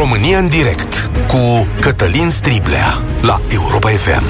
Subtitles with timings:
[0.00, 4.22] România în direct cu Cătălin Striblea la Europa FM.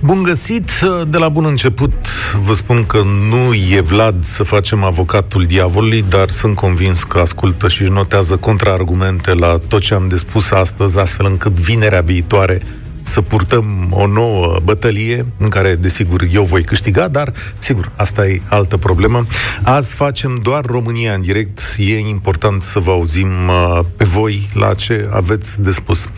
[0.00, 0.70] Bun găsit!
[1.06, 1.92] De la bun început
[2.40, 7.68] vă spun că nu e Vlad să facem avocatul diavolului, dar sunt convins că ascultă
[7.68, 12.62] și își notează contraargumente la tot ce am de spus astăzi, astfel încât vinerea viitoare
[13.08, 18.40] să purtăm o nouă bătălie în care, desigur, eu voi câștiga, dar, sigur, asta e
[18.48, 19.26] altă problemă.
[19.62, 21.60] Azi facem doar România în direct.
[21.78, 26.08] E important să vă auzim uh, pe voi la ce aveți de spus.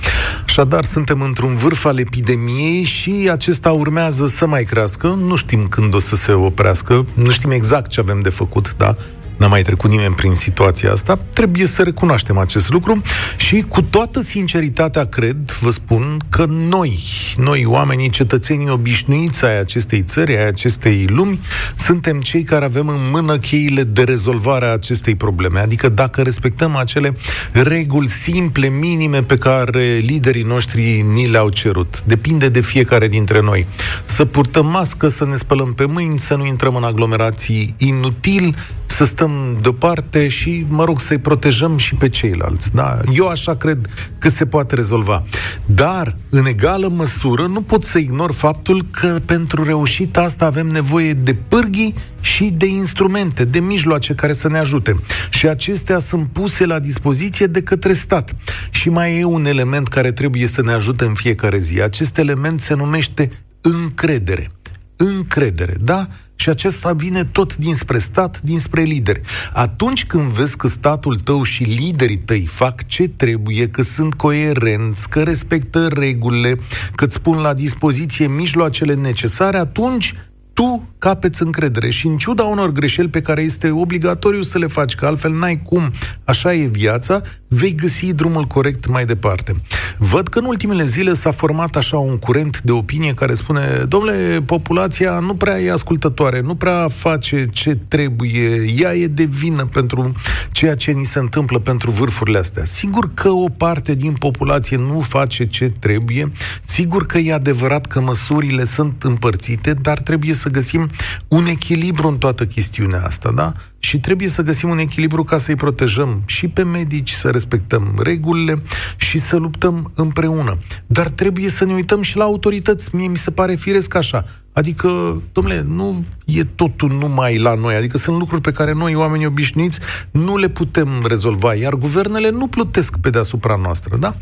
[0.44, 5.18] Așadar, suntem într-un vârf al epidemiei și acesta urmează să mai crească.
[5.26, 8.96] Nu știm când o să se oprească, nu știm exact ce avem de făcut, da?
[9.40, 13.02] N-a mai trecut nimeni prin situația asta, trebuie să recunoaștem acest lucru
[13.36, 16.98] și cu toată sinceritatea cred, vă spun, că noi,
[17.36, 21.40] noi oamenii, cetățenii obișnuiți ai acestei țări, ai acestei lumi,
[21.76, 25.60] suntem cei care avem în mână cheile de rezolvare a acestei probleme.
[25.60, 27.16] Adică dacă respectăm acele
[27.52, 32.02] reguli simple, minime pe care liderii noștri ni le-au cerut.
[32.06, 33.66] Depinde de fiecare dintre noi.
[34.04, 38.54] Să purtăm mască, să ne spălăm pe mâini, să nu intrăm în aglomerații inutil,
[38.86, 39.29] să stăm
[39.62, 42.74] deoparte și, mă rog, să-i protejăm și pe ceilalți.
[42.74, 43.00] Da?
[43.12, 43.86] Eu așa cred
[44.18, 45.24] că se poate rezolva.
[45.66, 51.12] Dar, în egală măsură, nu pot să ignor faptul că pentru reușita asta avem nevoie
[51.12, 54.96] de pârghii și de instrumente, de mijloace care să ne ajute.
[55.30, 58.34] Și acestea sunt puse la dispoziție de către stat.
[58.70, 61.82] Și mai e un element care trebuie să ne ajute în fiecare zi.
[61.82, 64.50] Acest element se numește încredere.
[64.96, 66.08] Încredere, da?
[66.40, 69.20] Și acesta vine tot dinspre stat, dinspre lideri.
[69.52, 75.08] Atunci când vezi că statul tău și liderii tăi fac ce trebuie, că sunt coerenți,
[75.08, 76.58] că respectă regulile,
[76.94, 80.14] că îți pun la dispoziție mijloacele necesare, atunci
[80.52, 84.94] tu capeți încredere și în ciuda unor greșeli pe care este obligatoriu să le faci,
[84.94, 85.92] că altfel n-ai cum,
[86.24, 89.52] așa e viața, vei găsi drumul corect mai departe.
[89.98, 94.42] Văd că în ultimele zile s-a format așa un curent de opinie care spune, domnule,
[94.46, 100.12] populația nu prea e ascultătoare, nu prea face ce trebuie, ea e de vină pentru
[100.52, 102.64] ceea ce ni se întâmplă pentru vârfurile astea.
[102.64, 106.32] Sigur că o parte din populație nu face ce trebuie,
[106.62, 110.90] sigur că e adevărat că măsurile sunt împărțite, dar trebuie să găsim
[111.28, 113.52] un echilibru în toată chestiunea asta, da?
[113.78, 118.62] Și trebuie să găsim un echilibru ca să-i protejăm și pe medici, să respectăm regulile
[118.96, 120.56] și să luptăm împreună.
[120.86, 122.94] Dar trebuie să ne uităm și la autorități.
[122.94, 124.24] Mie mi se pare firesc așa.
[124.52, 127.74] Adică, domnule, nu e totul numai la noi.
[127.74, 129.78] Adică sunt lucruri pe care noi, oamenii obișnuiți,
[130.10, 134.16] nu le putem rezolva, iar guvernele nu plutesc pe deasupra noastră, da?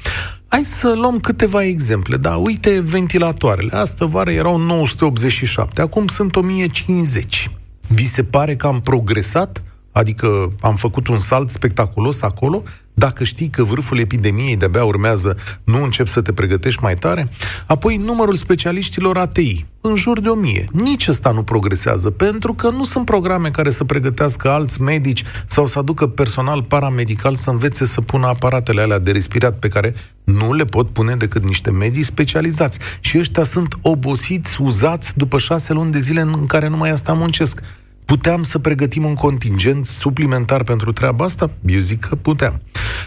[0.48, 2.36] Hai să luăm câteva exemple, da?
[2.36, 3.72] Uite ventilatoarele.
[3.72, 7.50] Astă vară erau 987, acum sunt 1050.
[7.88, 9.62] Vi se pare că am progresat?
[9.92, 12.62] Adică am făcut un salt spectaculos acolo?
[12.98, 17.28] Dacă știi că vârful epidemiei de-abia urmează, nu începi să te pregătești mai tare?
[17.66, 20.69] Apoi, numărul specialiștilor ATI, în jur de o mie.
[20.72, 25.66] Nici ăsta nu progresează, pentru că nu sunt programe care să pregătească alți medici sau
[25.66, 29.94] să aducă personal paramedical să învețe să pună aparatele alea de respirat pe care
[30.25, 32.78] nu le pot pune decât niște medici specializați.
[33.00, 37.12] Și ăștia sunt obosiți, uzați după șase luni de zile în care nu mai asta
[37.12, 37.62] muncesc.
[38.08, 41.50] Puteam să pregătim un contingent suplimentar pentru treaba asta?
[41.66, 42.60] Eu zic că puteam.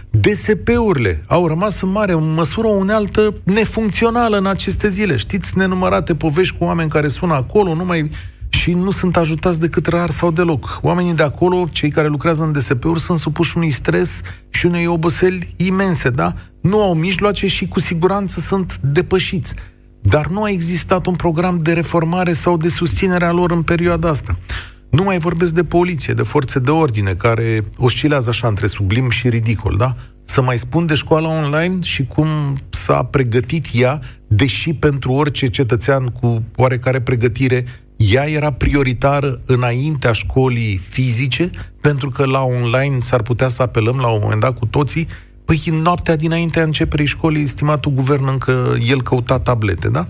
[0.10, 5.16] DSP-urile au rămas în mare în măsură o unealtă nefuncțională în aceste zile.
[5.16, 8.10] Știți, nenumărate povești cu oameni care sună acolo, nu mai
[8.50, 10.80] și nu sunt ajutați decât rar sau deloc.
[10.82, 15.54] Oamenii de acolo, cei care lucrează în DSP-uri, sunt supuși unui stres și unei oboseli
[15.58, 16.34] imense, da?
[16.62, 19.54] Nu au mijloace și cu siguranță sunt depășiți.
[20.02, 24.10] Dar nu a existat un program de reformare sau de susținere a lor în perioada
[24.10, 24.38] asta.
[24.92, 29.30] Nu mai vorbesc de poliție, de forțe de ordine, care oscilează așa între sublim și
[29.30, 29.96] ridicol, da?
[30.24, 32.28] Să mai spun de școala online și cum
[32.70, 37.66] s-a pregătit ea, deși pentru orice cetățean cu oarecare pregătire,
[37.96, 41.50] ea era prioritară înaintea școlii fizice,
[41.82, 45.08] pentru că la online s-ar putea să apelăm la un moment dat cu toții
[45.46, 50.08] Păi noaptea dinaintea începerii școlii, estimatul guvern încă el căuta tablete, da?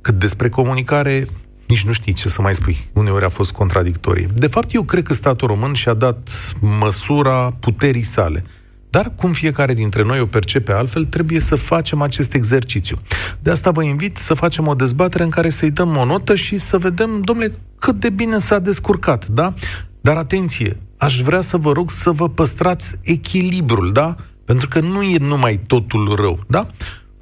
[0.00, 1.26] Cât despre comunicare,
[1.74, 2.76] nici nu știi ce să mai spui.
[2.92, 4.28] Uneori a fost contradictorie.
[4.34, 6.30] De fapt, eu cred că statul român și-a dat
[6.60, 8.44] măsura puterii sale.
[8.90, 12.98] Dar, cum fiecare dintre noi o percepe altfel, trebuie să facem acest exercițiu.
[13.40, 16.56] De asta vă invit să facem o dezbatere în care să-i dăm o notă și
[16.58, 19.54] să vedem, domnule, cât de bine s-a descurcat, da?
[20.00, 24.16] Dar atenție, aș vrea să vă rog să vă păstrați echilibrul, da?
[24.44, 26.66] Pentru că nu e numai totul rău, da?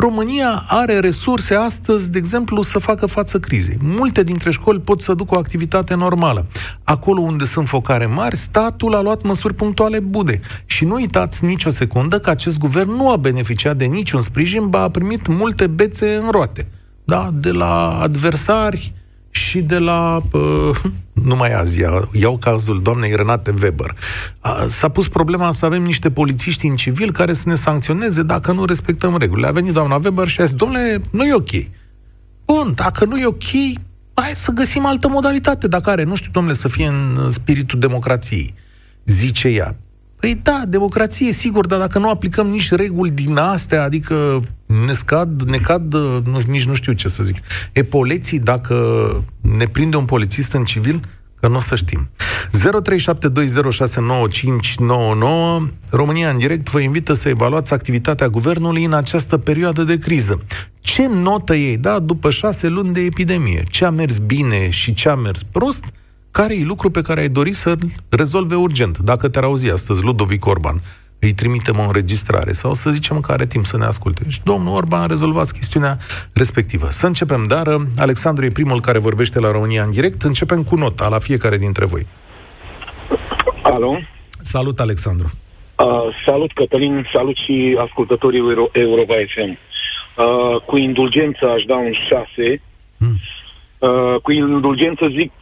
[0.02, 3.78] România are resurse astăzi, de exemplu, să facă față crizei.
[3.82, 6.46] Multe dintre școli pot să ducă o activitate normală.
[6.84, 10.40] Acolo unde sunt focare mari, statul a luat măsuri punctuale bune.
[10.66, 14.82] Și nu uitați nicio secundă că acest guvern nu a beneficiat de niciun sprijin, ba
[14.82, 16.68] a primit multe bețe în roate.
[17.04, 17.30] Da?
[17.34, 18.92] De la adversari,
[19.34, 20.76] și de la, uh,
[21.12, 21.80] numai azi,
[22.12, 23.96] iau cazul doamnei Renate Weber.
[24.68, 28.64] S-a pus problema să avem niște polițiști în civil care să ne sancționeze dacă nu
[28.64, 29.46] respectăm regulile.
[29.46, 31.50] A venit doamna Weber și a zis, domnule, nu e ok.
[32.44, 33.42] Bun, dacă nu e ok,
[34.14, 38.54] hai să găsim altă modalitate, dacă are, nu știu, domnule, să fie în spiritul democrației.
[39.04, 39.76] Zice ea.
[40.22, 44.42] Păi da, democrație, sigur, dar dacă nu aplicăm nici reguli din astea, adică
[44.86, 47.36] ne scad, ne cad, nu, nici nu știu ce să zic,
[47.72, 48.74] epoleții dacă
[49.40, 51.00] ne prinde un polițist în civil,
[51.40, 52.10] că nu o să știm.
[52.48, 52.52] 0372069599
[55.90, 60.38] România în direct vă invită să evaluați activitatea guvernului în această perioadă de criză.
[60.80, 63.62] Ce notă ei, da, după șase luni de epidemie?
[63.70, 65.84] Ce a mers bine și ce a mers prost?
[66.32, 67.74] Care e lucru pe care ai dori să
[68.08, 68.98] rezolve urgent?
[68.98, 70.80] Dacă te-ar auzi astăzi Ludovic Orban,
[71.18, 74.22] îi trimitem o înregistrare sau să zicem că are timp să ne asculte.
[74.28, 75.98] Și domnul Orban, rezolvați chestiunea
[76.32, 76.90] respectivă.
[76.90, 80.22] Să începem, dar Alexandru e primul care vorbește la România în direct.
[80.22, 82.06] Începem cu nota la fiecare dintre voi.
[83.62, 83.98] Alo?
[84.40, 85.30] Salut, Alexandru.
[85.78, 85.86] Uh,
[86.26, 89.58] salut, Cătălin, salut și ascultătorii Euro- Europa FM.
[90.16, 92.60] Uh, cu indulgență aș da un 6.
[93.82, 93.88] Hmm.
[93.88, 95.32] Uh, cu indulgență zic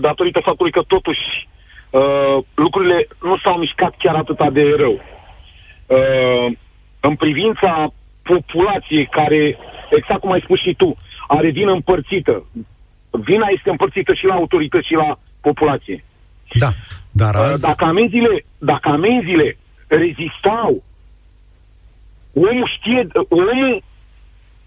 [0.00, 1.48] datorită faptului că totuși
[1.90, 5.00] uh, lucrurile nu s-au mișcat chiar atât de rău.
[5.86, 6.52] Uh,
[7.00, 9.58] în privința populației care,
[9.90, 10.96] exact cum ai spus și tu,
[11.26, 12.44] are vină împărțită.
[13.10, 16.04] Vina este împărțită și la autorități și la populație.
[16.54, 16.68] Da,
[17.10, 17.62] dar uh, azi...
[17.62, 19.56] Dacă amenziile, dacă amenziile
[19.86, 20.82] rezistau,
[22.34, 23.82] omul știe, omul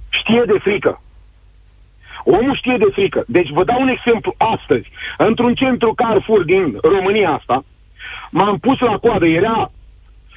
[0.09, 1.01] știe de frică.
[2.23, 3.23] Omul știe de frică.
[3.27, 4.91] Deci vă dau un exemplu astăzi.
[5.17, 7.63] Într-un centru Carrefour din România asta,
[8.31, 9.71] m-am pus la coadă, era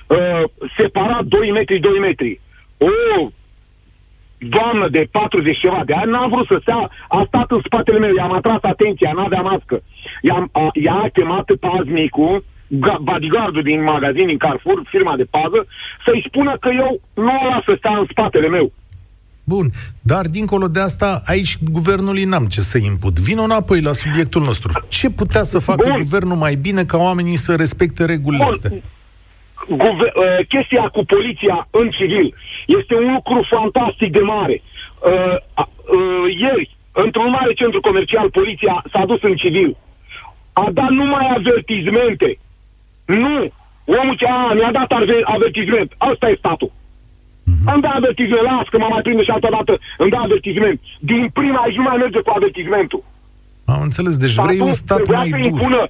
[0.06, 0.42] uh,
[0.76, 2.40] separat 2 metri, 2 metri.
[2.78, 3.30] O
[4.48, 8.14] doamnă de 40 ceva de ani n-a vrut să stea, a stat în spatele meu,
[8.14, 9.82] i-am atras atenția, n-avea mască.
[10.20, 12.44] I-am, a, i-a chemat paznicul,
[13.00, 15.66] bodyguardul din magazin, din Carrefour, firma de pază,
[16.06, 18.72] să-i spună că eu nu o las să stea în spatele meu.
[19.52, 19.70] Bun,
[20.00, 23.18] dar dincolo de asta, aici guvernului n-am ce să input.
[23.18, 24.70] Vin înapoi la subiectul nostru.
[24.88, 25.98] Ce putea să facă Bun.
[25.98, 28.52] guvernul mai bine ca oamenii să respecte regulile Bun.
[28.52, 28.70] astea?
[29.82, 32.34] Guver- uh, chestia cu poliția în civil
[32.66, 34.62] este un lucru fantastic de mare.
[35.10, 35.36] Uh,
[35.96, 39.76] uh, ieri, într-un mare centru comercial, poliția s-a dus în civil.
[40.52, 42.38] A dat numai avertizmente.
[43.04, 43.52] Nu.
[43.84, 44.90] Omul ce a, mi-a dat
[45.24, 45.94] avertizment.
[45.98, 46.72] Asta e statul.
[47.52, 47.72] Uh-huh.
[47.72, 49.72] Îmi dă avertizment, las că mă mai prinde și altă dată,
[50.02, 50.78] îmi dă avertizment.
[51.10, 53.02] Din prima zi mai merge cu avertizmentul.
[53.64, 55.38] Am înțeles, deci statul vrei un stat mai dur.
[55.50, 55.82] Impună,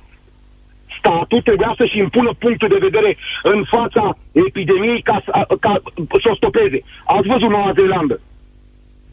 [0.98, 3.10] statul trebuia să-și impună punctul de vedere
[3.42, 5.16] în fața epidemiei ca,
[5.64, 5.72] ca,
[6.10, 6.78] ca să o stopeze.
[7.14, 8.20] Ați văzut Noua Zeelandă?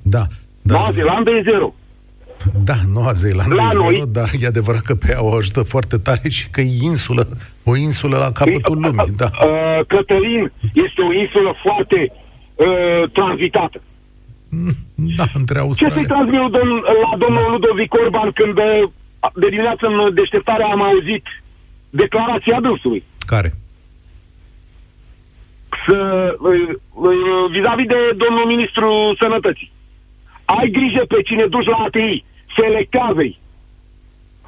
[0.02, 0.24] Da.
[0.62, 0.78] Dar...
[0.78, 1.74] Noua Zeelandă e zero.
[2.63, 5.62] Da, Noua Zeelandă La e zero, noi, dar e adevărat că pe ea o ajută
[5.63, 7.28] foarte tare și că e insulă,
[7.63, 9.25] o insulă la capătul e, lumii, da.
[9.25, 12.12] Uh, Cătălin este o insulă foarte
[12.66, 13.82] uh, tranzitată.
[15.18, 15.96] Da, între Australia.
[15.96, 16.74] Ce să-i transmit domn,
[17.04, 17.52] la domnul da.
[17.52, 18.90] Ludovic Orban când uh,
[19.34, 21.26] de dimineață în deșteptare am auzit
[21.90, 23.04] declarația dânsului?
[23.26, 23.54] Care?
[25.86, 25.98] Să,
[26.40, 29.72] uh, uh, vis-a-vis de domnul ministru sănătății.
[30.45, 32.24] Ai grijă pe cine duci la ATI,
[32.56, 33.40] selectează-i.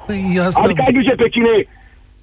[0.06, 0.60] Păi asta...
[0.60, 1.66] Adică ai grijă pe cine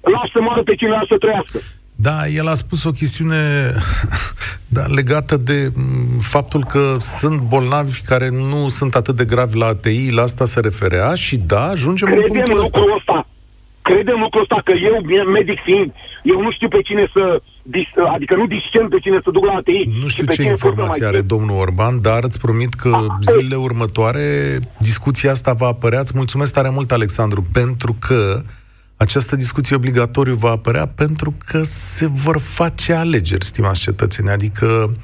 [0.00, 1.58] lasă să moară, pe cine lasă să trăiască.
[2.02, 3.72] Da, el a spus o chestiune
[4.76, 5.72] da, legată de
[6.20, 10.60] faptul că sunt bolnavi care nu sunt atât de gravi la ATI, la asta se
[10.60, 12.94] referea și da, ajungem Credem în punctul ăsta.
[12.96, 13.26] ăsta.
[13.82, 15.92] Credem lucrul ăsta că eu, medic fiind,
[16.22, 17.42] eu nu știu pe cine să,
[18.14, 19.90] adică nu discern pe cine să duc la ATI.
[20.02, 25.30] Nu știu ce informație are domnul Orban, dar îți promit că A, zilele următoare discuția
[25.30, 26.00] asta va apărea.
[26.00, 28.42] Îți mulțumesc tare mult, Alexandru, pentru că
[29.00, 34.30] această discuție obligatoriu va apărea pentru că se vor face alegeri, stimați cetățeni.
[34.30, 34.96] Adică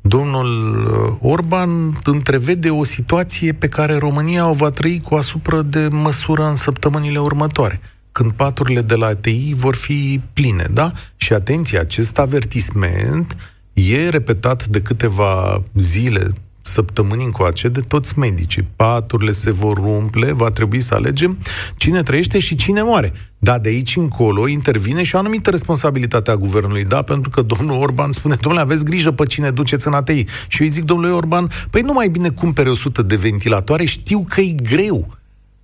[0.00, 0.76] domnul
[1.20, 6.46] uh, Orban întrevede o situație pe care România o va trăi cu asupra de măsură
[6.48, 7.80] în săptămânile următoare
[8.12, 10.92] când paturile de la ATI vor fi pline, da?
[11.16, 13.36] Și atenție, acest avertisment
[13.72, 16.32] e repetat de câteva zile
[16.66, 18.68] săptămâni încoace de toți medicii.
[18.76, 21.38] Paturile se vor umple, va trebui să alegem
[21.76, 23.12] cine trăiește și cine moare.
[23.38, 27.02] Dar de aici încolo intervine și o anumită responsabilitate a guvernului, da?
[27.02, 30.24] Pentru că domnul Orban spune, domnule, aveți grijă pe cine duceți în ATI.
[30.48, 34.26] Și eu îi zic, domnule Orban, păi nu mai bine cumpere 100 de ventilatoare, știu
[34.28, 35.15] că e greu.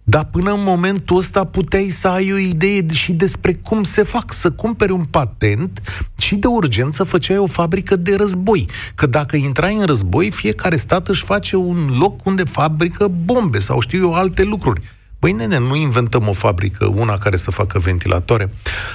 [0.04, 4.32] Dar până în momentul ăsta puteai să ai o idee și despre cum se fac,
[4.32, 5.80] să cumpere un patent
[6.18, 8.66] și de urgență făceai o fabrică de război.
[8.94, 13.80] Că dacă intrai în război, fiecare stat își face un loc unde fabrică bombe sau
[13.80, 14.82] știu eu alte lucruri.
[15.18, 18.50] Băi, nene, nu inventăm o fabrică, una care să facă ventilatoare.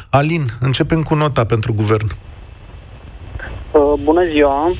[0.09, 2.11] Alin, începem cu nota pentru guvern.
[3.71, 4.75] Uh, bună ziua!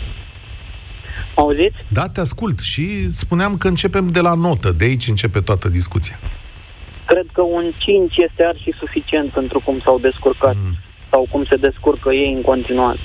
[1.38, 1.77] Auziți?
[1.88, 6.20] Da, te ascult și spuneam că începem de la notă, de aici începe toată discuția.
[7.06, 10.75] Cred că un 5 este ar fi suficient pentru cum s-au descurcat mm.
[11.10, 13.00] sau cum se descurcă ei în continuare.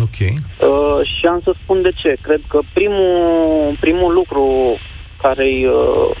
[0.00, 0.18] Ok.
[0.20, 2.16] Uh, și am să spun de ce.
[2.20, 4.76] Cred că primul, primul lucru
[5.22, 6.16] care îi uh,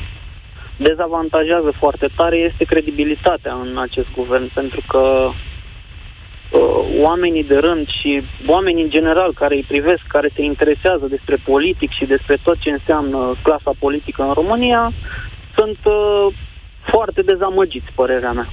[0.76, 5.34] dezavantajează foarte tare este credibilitatea în acest guvern, pentru că uh,
[7.00, 11.90] oamenii de rând și oamenii în general care îi privesc, care se interesează despre politic
[11.90, 14.92] și despre tot ce înseamnă clasa politică în România,
[15.56, 16.34] sunt uh,
[16.90, 18.48] foarte dezamăgiți, părerea mea.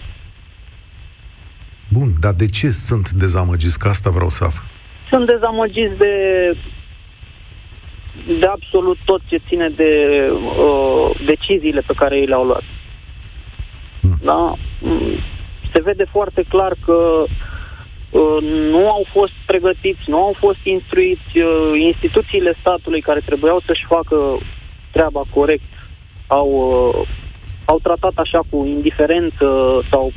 [1.87, 3.79] Bun, dar de ce sunt dezamăgiți?
[3.79, 4.63] Că asta vreau să aflu.
[5.09, 6.13] Sunt dezamăgiți de
[8.39, 9.93] de absolut tot ce ține de
[10.31, 12.63] uh, deciziile pe care ei le-au luat.
[14.01, 14.17] Hmm.
[14.21, 14.55] Da?
[14.79, 15.17] Mm,
[15.73, 17.29] se vede foarte clar că uh,
[18.71, 24.37] nu au fost pregătiți, nu au fost instruiți uh, instituțiile statului care trebuiau să-și facă
[24.91, 25.71] treaba corect,
[26.27, 27.07] au, uh,
[27.65, 30.11] au tratat așa cu indiferență sau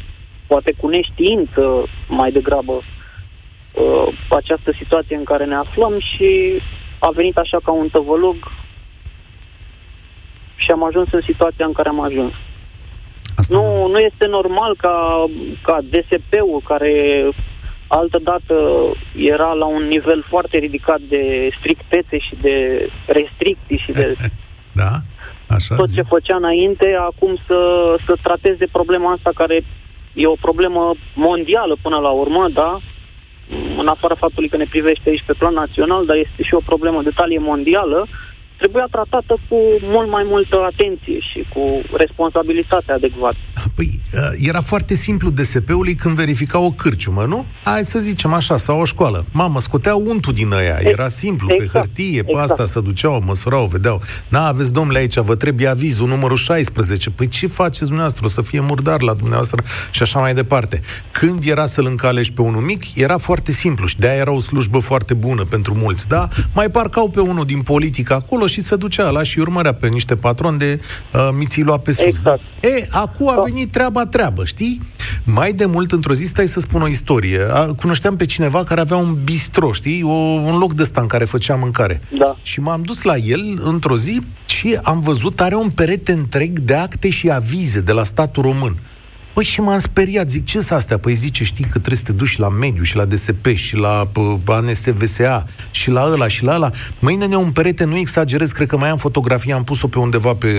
[0.46, 6.60] poate cu neștiință mai degrabă uh, această situație în care ne aflăm și
[6.98, 8.36] a venit așa ca un tăvălug
[10.56, 12.32] și am ajuns în situația în care am ajuns.
[13.36, 15.24] Asta nu, nu este normal ca,
[15.62, 17.24] ca DSP-ul, care
[17.98, 18.56] altă dată
[19.16, 24.16] era la un nivel foarte ridicat de strictețe și de restricții și de
[24.82, 24.92] da,
[25.46, 25.94] așa tot zi.
[25.94, 27.60] ce făcea înainte, acum să,
[28.06, 29.64] să trateze problema asta care
[30.12, 32.78] e o problemă mondială până la urmă, da?
[33.78, 37.02] în afara faptului că ne privește aici pe plan național, dar este și o problemă
[37.02, 38.06] de talie mondială,
[38.62, 39.58] trebuia tratată cu
[39.94, 41.62] mult mai multă atenție și cu
[41.96, 43.36] responsabilitate adecvată.
[43.74, 47.44] Păi, uh, era foarte simplu DSP-ului când verifica o cârciumă, nu?
[47.64, 49.24] Hai să zicem așa, sau o școală.
[49.32, 52.50] Mamă, scotea untul din ăia, era simplu, exact, pe hârtie, pe exact.
[52.50, 54.00] asta se duceau, măsurau, vedeau.
[54.28, 57.10] Na, aveți, domnule, aici vă trebuie avizul numărul 16.
[57.10, 58.24] Păi ce faceți dumneavoastră?
[58.24, 60.80] O să fie murdar la dumneavoastră și așa mai departe.
[61.10, 64.78] Când era să-l încalești pe unul mic, era foarte simplu și de-aia era o slujbă
[64.78, 66.28] foarte bună pentru mulți, da?
[66.54, 70.14] Mai parcau pe unul din politică acolo și se ducea la și urmărea pe niște
[70.14, 70.80] patroni de
[71.14, 72.04] uh, miții lua pe sus.
[72.04, 72.40] Exact.
[72.60, 74.80] E, acum a venit treaba treabă, știi?
[75.24, 77.40] Mai de mult, într-o zi, stai să spun o istorie.
[77.50, 80.02] A, cunoșteam pe cineva care avea un bistro, știi?
[80.02, 80.12] O,
[80.50, 82.00] un loc de ăsta în care făcea mâncare.
[82.18, 82.36] Da.
[82.42, 86.74] Și m-am dus la el într-o zi și am văzut, are un perete întreg de
[86.74, 88.76] acte și avize de la statul român.
[89.32, 90.98] Păi și m-am speriat, zic, ce sunt astea?
[90.98, 94.08] Păi zice, știi că trebuie să te duci la mediu și la DSP și la
[94.46, 96.70] ANSVSA și la ăla și la ăla.
[96.98, 100.34] Mâine ne un perete, nu exagerez, cred că mai am fotografie, am pus-o pe undeva
[100.34, 100.52] pe,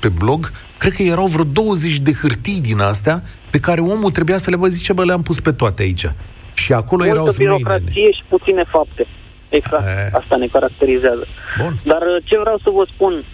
[0.00, 4.36] pe blog, cred că erau vreo 20 de hârtii din astea pe care omul trebuia
[4.36, 6.12] să le vă zice, bă, le-am pus pe toate aici.
[6.54, 9.06] Și acolo Multă erau birocrație și puține fapte.
[9.48, 11.26] Exact, A, asta ne caracterizează.
[11.58, 11.78] Bun.
[11.84, 13.33] Dar ce vreau să vă spun, Mm,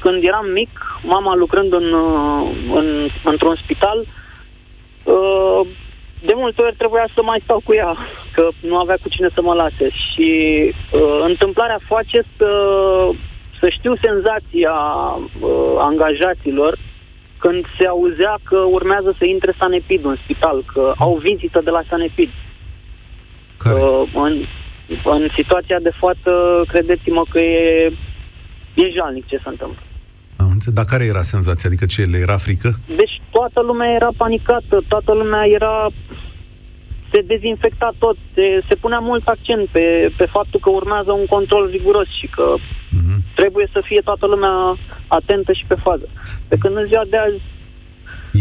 [0.00, 0.70] când eram mic,
[1.02, 4.04] mama lucrând în, uh, în, într-un spital,
[5.02, 5.66] uh,
[6.24, 7.96] de multe ori trebuia să mai stau cu ea,
[8.32, 9.88] că nu avea cu cine să mă lase.
[9.90, 10.30] Și
[10.92, 12.50] uh, întâmplarea face să,
[13.60, 14.74] să știu senzația
[15.40, 16.78] uh, angajaților
[17.38, 21.82] când se auzea că urmează să intre Sanepid în spital, că au vizită de la
[21.88, 22.30] Sanepid.
[23.66, 24.44] Uh, în,
[25.04, 27.92] în situația de față, credeți-mă că e
[28.74, 29.82] e jalnic ce se întâmplă.
[30.36, 30.74] Am înțeles.
[30.74, 31.68] Dar care era senzația?
[31.68, 32.78] Adică ce, le era frică?
[32.96, 35.88] Deci toată lumea era panicată, toată lumea era...
[37.10, 41.68] Se dezinfecta tot, se, se punea mult accent pe, pe faptul că urmează un control
[41.70, 43.34] riguros și că uh-huh.
[43.34, 46.08] trebuie să fie toată lumea atentă și pe fază.
[46.48, 47.40] Pe când în ziua de azi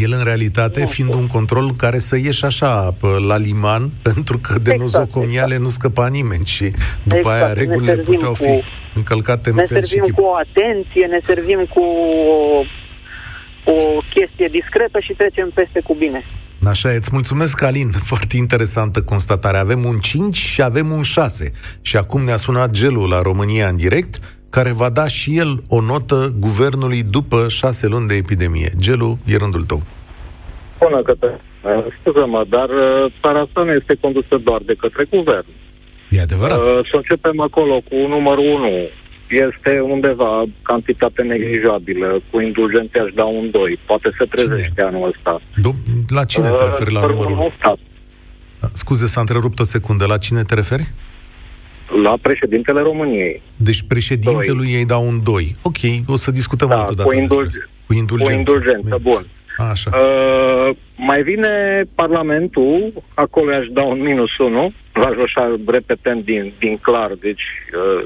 [0.01, 2.95] el, în realitate, nu, fiind un control care să ieși așa
[3.27, 5.61] la liman, pentru că de exact, nozocomiale exact.
[5.61, 6.71] nu scăpa nimeni și
[7.03, 7.43] după exact.
[7.43, 11.19] aia regulile puteau cu, fi încălcate în Ne fel servim și cu o atenție, ne
[11.23, 16.25] servim cu o, o chestie discretă și trecem peste cu bine.
[16.65, 17.91] Așa, îți mulțumesc, Alin.
[18.11, 19.57] Foarte interesantă constatare.
[19.57, 21.51] Avem un 5 și avem un 6.
[21.81, 24.19] Și acum ne-a sunat gelul la România în direct
[24.55, 28.71] care va da și el o notă guvernului după șase luni de epidemie.
[28.77, 29.81] Gelu, e rândul tău.
[30.79, 31.41] Bună, către.
[31.99, 35.45] Scuză-mă, dar uh, țara asta nu este condusă doar de către guvern.
[36.09, 36.59] E adevărat.
[36.59, 38.69] Uh, să începem acolo cu numărul 1.
[39.47, 42.21] Este undeva cantitate neglijabilă.
[42.29, 43.79] Cu indulgențe aș da un 2.
[43.85, 44.87] Poate să trezește cine?
[44.87, 45.41] anul ăsta.
[45.61, 47.53] Do- la cine te referi la numărul 1?
[48.73, 50.05] Scuze, s-a întrerupt o secundă.
[50.05, 50.85] La cine te referi?
[52.01, 53.41] La președintele României.
[53.55, 55.55] Deci președintelui ei dau un 2.
[55.61, 57.09] Ok, o să discutăm da, altă dată.
[57.09, 58.31] Cu, indulg- cu indulgență.
[58.31, 59.25] Cu indulgență, bun.
[59.57, 59.89] Așa.
[59.93, 66.77] Uh, mai vine Parlamentul, acolo aș da un minus 1, l-aș așa repetând din, din
[66.77, 68.05] clar, deci uh,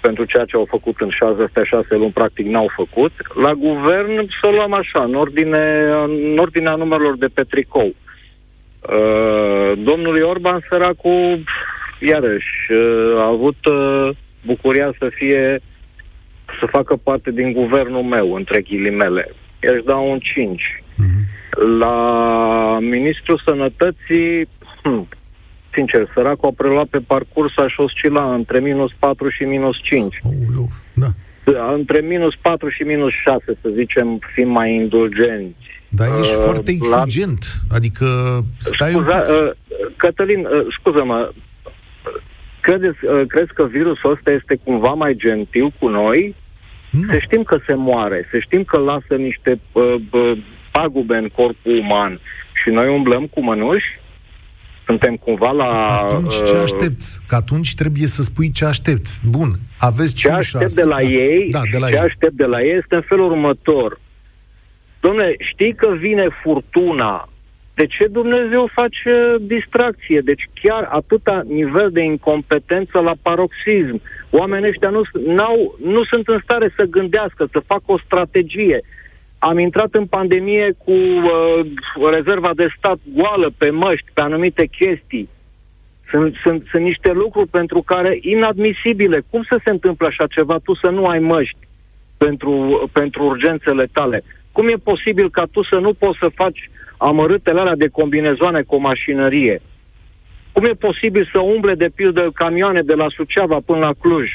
[0.00, 3.12] pentru ceea ce au făcut în șase, astea șase luni, practic n-au făcut.
[3.34, 5.64] La guvern să luăm așa, în, ordine,
[6.04, 7.94] în ordinea numerelor de pe tricou.
[8.80, 11.44] Uh, domnului Orban, săracul,
[12.00, 14.10] iarăși, uh, a avut uh,
[14.44, 15.60] bucuria să fie,
[16.60, 19.28] să facă parte din guvernul meu, între ghilimele.
[19.62, 20.62] I-aș da un 5.
[20.62, 21.78] Mm-hmm.
[21.78, 24.48] La Ministrul Sănătății,
[24.82, 25.08] hm,
[25.74, 30.20] sincer, săracul a preluat pe parcurs, aș oscila între minus 4 și minus 5.
[30.22, 30.32] Oh,
[30.92, 31.12] da.
[31.72, 35.66] Între minus 4 și minus 6, să zicem, fim mai indulgenți.
[35.88, 37.44] Dar ești uh, foarte exigent.
[37.68, 37.76] La...
[37.76, 38.06] Adică
[38.58, 39.46] stai Scuza, un...
[39.46, 39.52] uh,
[39.96, 41.30] Cătălin, uh, scuză-mă,
[42.66, 46.34] credeți, uh, crezi că virusul ăsta este cumva mai gentil cu noi?
[46.90, 47.08] Nu.
[47.08, 50.32] Se știm că se moare, se știm că lasă niște uh, uh,
[50.70, 52.20] pagube în corpul uman
[52.62, 54.00] și noi umblăm cu mănuși?
[54.84, 55.66] Suntem cumva la...
[55.66, 57.20] Atunci ce uh, aștepți?
[57.28, 59.20] Că atunci trebuie să spui ce aștepți.
[59.28, 61.02] Bun, aveți ce aștept de la da.
[61.02, 61.98] ei, da, de la ce ei.
[61.98, 63.98] aștept de la ei este în felul următor.
[64.98, 67.28] Dom'le, știi că vine furtuna,
[67.78, 70.20] de ce Dumnezeu face distracție?
[70.20, 74.00] Deci chiar atâta nivel de incompetență la paroxism.
[74.30, 78.80] Oamenii ăștia nu, n-au, nu sunt în stare să gândească, să facă o strategie.
[79.38, 81.66] Am intrat în pandemie cu uh,
[82.10, 85.28] rezerva de stat goală pe măști, pe anumite chestii.
[86.10, 89.22] Sunt, sunt, sunt niște lucruri pentru care inadmisibile.
[89.30, 90.56] Cum să se întâmplă așa ceva?
[90.64, 91.58] Tu să nu ai măști
[92.16, 94.22] pentru, pentru urgențele tale.
[94.52, 98.74] Cum e posibil ca tu să nu poți să faci amărâtele alea de combinezoane cu
[98.74, 99.62] o mașinărie?
[100.52, 104.28] Cum e posibil să umble de pildă camioane de la Suceava până la Cluj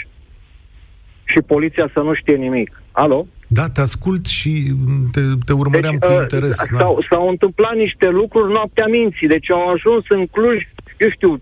[1.23, 2.81] și poliția să nu știe nimic?
[2.91, 3.25] Alo?
[3.47, 4.73] Da, te ascult și
[5.11, 6.61] te, te urmăream deci, cu uh, interes.
[6.61, 7.07] Uh, s-au, da.
[7.09, 9.27] s-au întâmplat niște lucruri noaptea minții.
[9.27, 11.37] Deci au ajuns în Cluj, eu știu,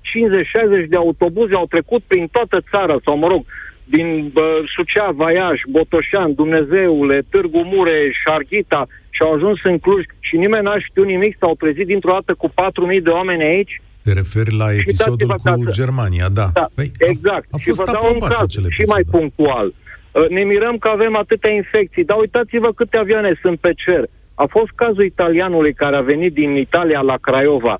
[0.83, 3.45] 50-60 de autobuze au trecut prin toată țara, sau mă rog,
[3.83, 4.43] din uh,
[4.75, 8.87] Suceava, Iași, Botoșan, Dumnezeule, Târgu Mureș, Arghita
[9.19, 12.47] și au ajuns în Cluj și nimeni n-a știut nimic, s-au trezit dintr-o dată cu
[12.95, 13.81] 4.000 de oameni aici.
[14.03, 15.69] Te referi la episodul cu casă.
[15.71, 16.49] Germania, da.
[16.53, 17.47] da păi, exact.
[17.51, 19.67] A, a și vă dau un caz și mai punctual.
[20.11, 24.03] Uh, ne mirăm că avem atâtea infecții, dar uitați-vă câte avioane sunt pe cer.
[24.35, 27.79] A fost cazul italianului care a venit din Italia la Craiova.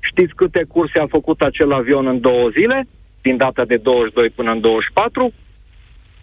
[0.00, 2.86] Știți câte curse a făcut acel avion în două zile?
[3.22, 5.32] Din data de 22 până în 24?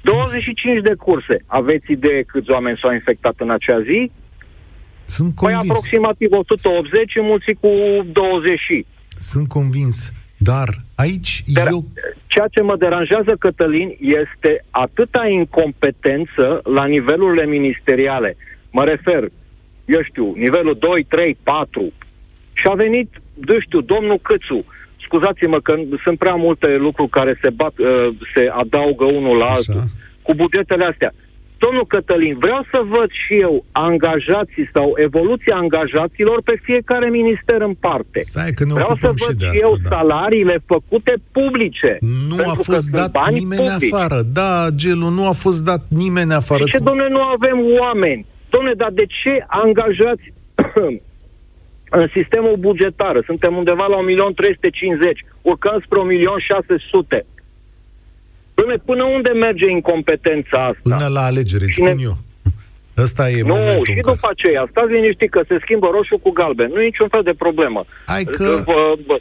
[0.01, 1.37] 25 de curse.
[1.45, 4.11] Aveți idee câți oameni s-au infectat în acea zi?
[5.15, 5.61] Sunt păi convins.
[5.61, 7.69] Păi aproximativ 180 mulți cu
[8.11, 8.85] 20.
[9.09, 10.11] Sunt convins.
[10.37, 11.85] Dar aici Dar eu...
[12.27, 18.37] Ceea ce mă deranjează, Cătălin, este atâta incompetență la nivelurile ministeriale.
[18.71, 19.23] Mă refer,
[19.85, 21.91] eu știu, nivelul 2, 3, 4.
[22.53, 24.65] Și a venit, nu știu, domnul Câțu,
[25.03, 29.73] scuzați-mă că sunt prea multe lucruri care se, bat, uh, se adaugă unul la altul.
[29.73, 29.87] Așa.
[30.21, 31.11] Cu bugetele astea.
[31.65, 37.73] Domnul Cătălin, vreau să văd și eu angajații sau evoluția angajaților pe fiecare minister în
[37.73, 38.19] parte.
[38.19, 39.89] Stai că ne vreau să văd și, de asta, eu da.
[39.89, 41.97] salariile făcute publice.
[42.29, 43.93] Nu a fost dat nimeni publici.
[43.93, 44.21] afară.
[44.33, 46.63] Da, Gelu, nu a fost dat nimeni afară.
[46.63, 48.25] De ce, domnule, nu avem oameni?
[48.49, 50.25] Domnule, dar de ce angajați
[51.99, 53.21] în sistemul bugetar?
[53.25, 54.03] Suntem undeva la 1.350.000,
[55.41, 55.99] urcăm spre
[57.19, 57.30] 1.600.000.
[58.61, 60.79] Dom'le, până unde merge incompetența asta?
[60.83, 62.17] Până la alegeri, îți spun eu.
[63.05, 64.33] Ăsta e Nu, și după care...
[64.35, 66.69] aceea, stați liniștit că se schimbă roșu cu galben.
[66.73, 67.85] Nu e niciun fel de problemă.
[68.05, 68.61] Hai că...
[68.65, 69.19] Bă, bă,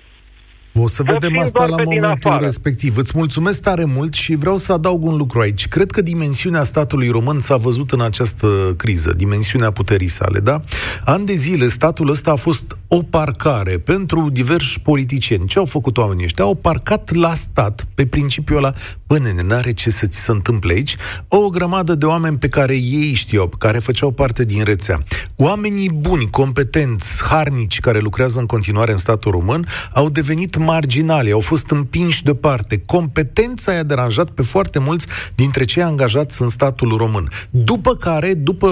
[0.74, 2.96] o să vedem asta la momentul respectiv.
[2.96, 5.68] Îți mulțumesc tare mult și vreau să adaug un lucru aici.
[5.68, 10.60] Cred că dimensiunea statului român s-a văzut în această criză, dimensiunea puterii sale, da?
[11.04, 15.46] An de zile statul ăsta a fost o parcare pentru diversi politicieni.
[15.46, 16.44] Ce au făcut oamenii ăștia?
[16.44, 18.72] Au parcat la stat, pe principiul ăla,
[19.06, 20.96] până n-are ce să ți se întâmple aici,
[21.28, 25.02] o grămadă de oameni pe care ei știau, pe care făceau parte din rețea.
[25.36, 31.40] Oamenii buni, competenți, harnici, care lucrează în continuare în statul român, au devenit marginali, au
[31.40, 32.82] fost împinși deoparte.
[32.86, 37.28] Competența i-a deranjat pe foarte mulți dintre cei angajați în statul român.
[37.50, 38.68] După care, după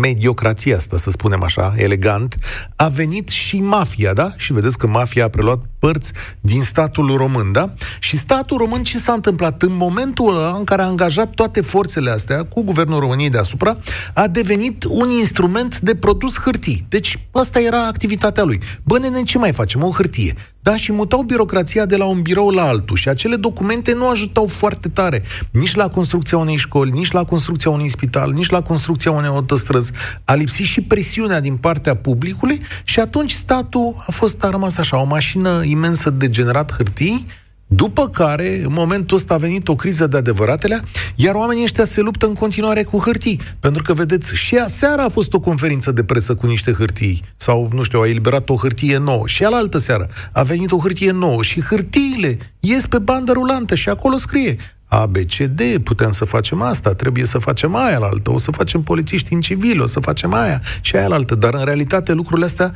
[0.00, 2.36] mediocrația asta, să spunem așa, elegant,
[2.76, 4.32] a venit și mafia, da?
[4.36, 7.74] Și vedeți că mafia a preluat părți din statul român, da?
[7.98, 9.62] Și statul român ce s-a întâmplat?
[9.62, 13.76] În momentul ăla în care a angajat toate forțele astea, cu guvernul României deasupra,
[14.14, 16.86] a devenit un instrument de produs hârtii.
[16.88, 18.60] Deci, asta era activitatea lui.
[18.82, 19.82] Bă, nene, ce mai facem?
[19.82, 20.34] O hârtie.
[20.64, 24.46] Da, și mutau birocrația de la un birou la altul și acele documente nu ajutau
[24.46, 29.10] foarte tare nici la construcția unei școli, nici la construcția unui spital, nici la construcția
[29.10, 29.92] unei autostrăzi.
[30.24, 35.00] A lipsit și presiunea din partea publicului și atunci statul a fost a rămas așa,
[35.00, 37.26] o mașină imensă de generat hârtii
[37.66, 40.80] după care, în momentul ăsta a venit o criză de adevăratele,
[41.14, 43.40] iar oamenii ăștia se luptă în continuare cu hârtii.
[43.60, 47.22] Pentru că, vedeți, și seara a fost o conferință de presă cu niște hârtii.
[47.36, 49.26] Sau, nu știu, a eliberat o hârtie nouă.
[49.26, 51.42] Și alaltă seară a venit o hârtie nouă.
[51.42, 56.24] Și hârtiile ies pe bandă rulantă și acolo scrie a, B, C, D, putem să
[56.24, 59.86] facem asta, trebuie să facem aia la altă, o să facem polițiști în civil, o
[59.86, 61.34] să facem aia și aia la altă.
[61.34, 62.74] Dar, în realitate, lucrurile astea,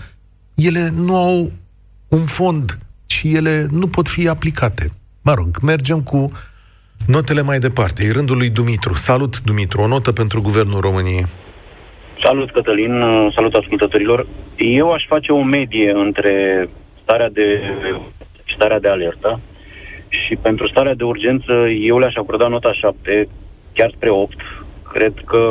[0.55, 1.53] ele nu au
[2.09, 2.79] un fond
[3.19, 4.85] și ele nu pot fi aplicate.
[5.23, 6.31] Mă rog, mergem cu
[7.07, 8.07] notele mai departe.
[8.07, 8.95] E rândul lui Dumitru.
[8.95, 9.81] Salut, Dumitru.
[9.81, 11.27] O notă pentru Guvernul României.
[12.23, 12.93] Salut, Cătălin.
[13.35, 14.27] Salut, ascultătorilor.
[14.57, 16.69] Eu aș face o medie între
[17.03, 17.61] starea de
[18.55, 19.41] starea de alertă
[20.09, 21.53] și pentru starea de urgență
[21.83, 23.29] eu le-aș acorda nota 7,
[23.75, 24.37] chiar spre 8.
[24.93, 25.43] Cred că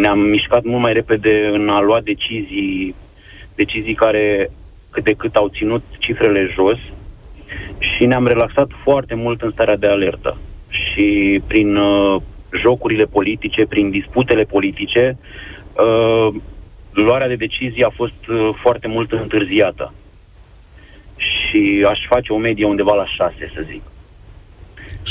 [0.00, 2.94] ne-am mișcat mult mai repede în a lua decizii,
[3.54, 4.50] decizii care
[4.90, 6.78] cât de cât au ținut cifrele jos
[7.78, 10.36] și ne-am relaxat foarte mult în starea de alertă.
[10.68, 12.20] Și prin uh,
[12.60, 15.18] jocurile politice, prin disputele politice,
[15.72, 16.34] uh,
[16.92, 19.92] luarea de decizii a fost uh, foarte mult întârziată.
[21.16, 23.82] Și aș face o medie undeva la 6, să zic.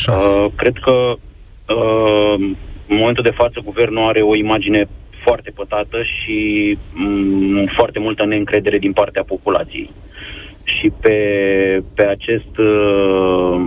[0.07, 0.91] Uh, cred că
[1.73, 2.33] uh,
[2.87, 4.87] în momentul de față guvernul are o imagine
[5.27, 6.37] foarte pătată și
[6.77, 9.89] m- mm, foarte multă neîncredere din partea populației.
[10.63, 11.17] Și pe,
[11.95, 13.65] pe, acest, uh,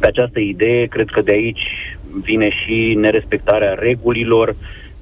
[0.00, 1.66] pe această idee, cred că de aici
[2.22, 4.56] vine și nerespectarea regulilor,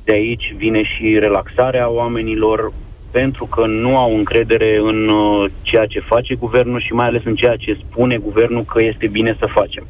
[0.04, 2.72] de aici vine și relaxarea oamenilor,
[3.12, 7.34] pentru că nu au încredere în uh, ceea ce face guvernul și mai ales în
[7.34, 9.86] ceea ce spune guvernul că este bine să facem.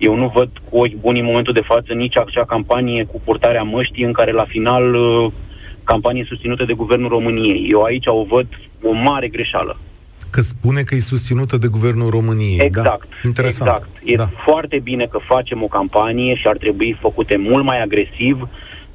[0.00, 3.62] Eu nu văd cu ochi buni în momentul de față nici acea campanie cu purtarea
[3.62, 5.32] măștii în care la final uh,
[5.84, 7.68] campanie susținută de Guvernul României.
[7.70, 8.46] Eu aici o văd
[8.82, 9.78] o mare greșeală.
[10.30, 12.56] Că spune că e susținută de Guvernul României.
[12.56, 12.64] Da?
[12.64, 13.08] Exact.
[13.08, 13.16] Da?
[13.24, 13.70] Interesant.
[13.70, 13.88] Exact.
[14.04, 14.28] E da.
[14.44, 18.48] foarte bine că facem o campanie și ar trebui făcute mult mai agresiv,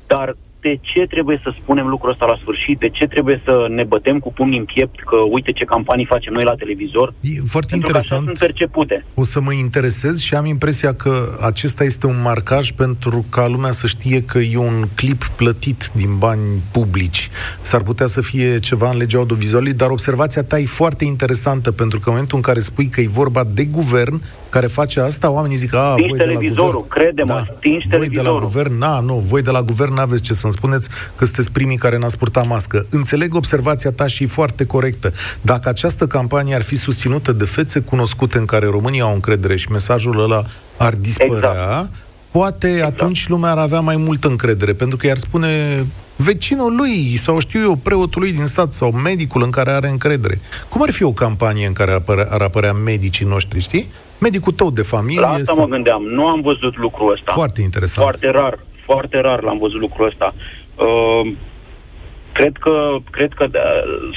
[0.07, 0.35] dar
[0.67, 4.19] de ce trebuie să spunem lucrul ăsta la sfârșit, de ce trebuie să ne bătem
[4.19, 7.13] cu pumnii în piept că uite ce campanii facem noi la televizor.
[7.21, 8.25] E foarte pentru interesant.
[8.25, 9.05] Că sunt percepute.
[9.13, 13.71] O să mă interesez și am impresia că acesta este un marcaj pentru ca lumea
[13.71, 17.29] să știe că e un clip plătit din bani publici.
[17.61, 21.99] S-ar putea să fie ceva în legea audiovizuală, dar observația ta e foarte interesantă pentru
[21.99, 24.21] că în momentul în care spui că e vorba de guvern,
[24.55, 26.87] care face asta, oamenii zic, a, voi de la guvern...
[26.87, 27.43] crede-mă,
[27.89, 30.89] da, voi de la guvern, na, nu, voi de la guvern n-aveți ce să-mi spuneți
[31.15, 32.85] că sunteți primii care n-ați purtat mască.
[32.89, 35.13] Înțeleg observația ta și e foarte corectă.
[35.41, 39.71] Dacă această campanie ar fi susținută de fețe cunoscute în care România au încredere și
[39.71, 40.43] mesajul ăla
[40.77, 41.89] ar dispărea, exact.
[42.31, 43.01] poate exact.
[43.01, 47.61] atunci lumea ar avea mai multă încredere, pentru că i-ar spune vecinul lui sau știu
[47.61, 50.39] eu, preotul lui din stat sau medicul în care are încredere.
[50.69, 53.87] Cum ar fi o campanie în care ar apărea, ar apărea medicii noștri, știi?
[54.17, 55.19] medicul tău de familie.
[55.19, 55.57] La asta sau...
[55.57, 56.03] mă gândeam.
[56.03, 57.31] Nu am văzut lucrul ăsta.
[57.31, 58.07] Foarte interesant.
[58.07, 58.59] Foarte rar.
[58.85, 60.33] Foarte rar l-am văzut lucrul ăsta.
[60.75, 61.31] Uh,
[62.31, 63.59] cred că, cred că da,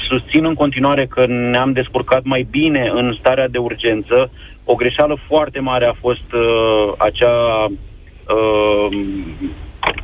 [0.09, 4.31] susțin în continuare că ne-am descurcat mai bine în starea de urgență.
[4.63, 8.97] O greșeală foarte mare a fost uh, acea uh,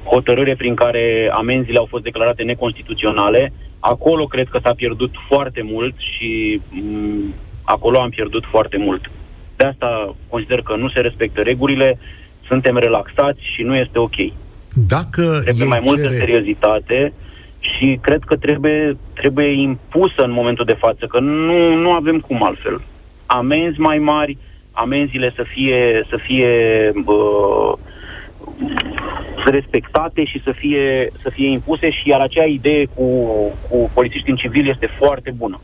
[0.04, 3.54] hotărâre prin care amenziile au fost declarate neconstituționale.
[3.80, 9.12] Acolo cred că s-a pierdut foarte mult și um, acolo am pierdut foarte mult.
[9.56, 12.00] De asta consider că nu se respectă regulile,
[12.48, 14.16] suntem relaxați și nu este ok.
[14.76, 16.18] Dacă trebuie mai multă cere...
[16.18, 17.14] seriozitate
[17.60, 22.44] și cred că trebuie, trebuie impusă în momentul de față, că nu, nu avem cum
[22.44, 22.82] altfel.
[23.26, 24.38] Amenzi mai mari,
[24.72, 26.48] amenziile să fie, să fie
[27.06, 27.74] uh,
[29.46, 33.06] respectate și să fie, să fie impuse și iar acea idee cu,
[33.70, 35.62] cu polițiști în civil este foarte bună.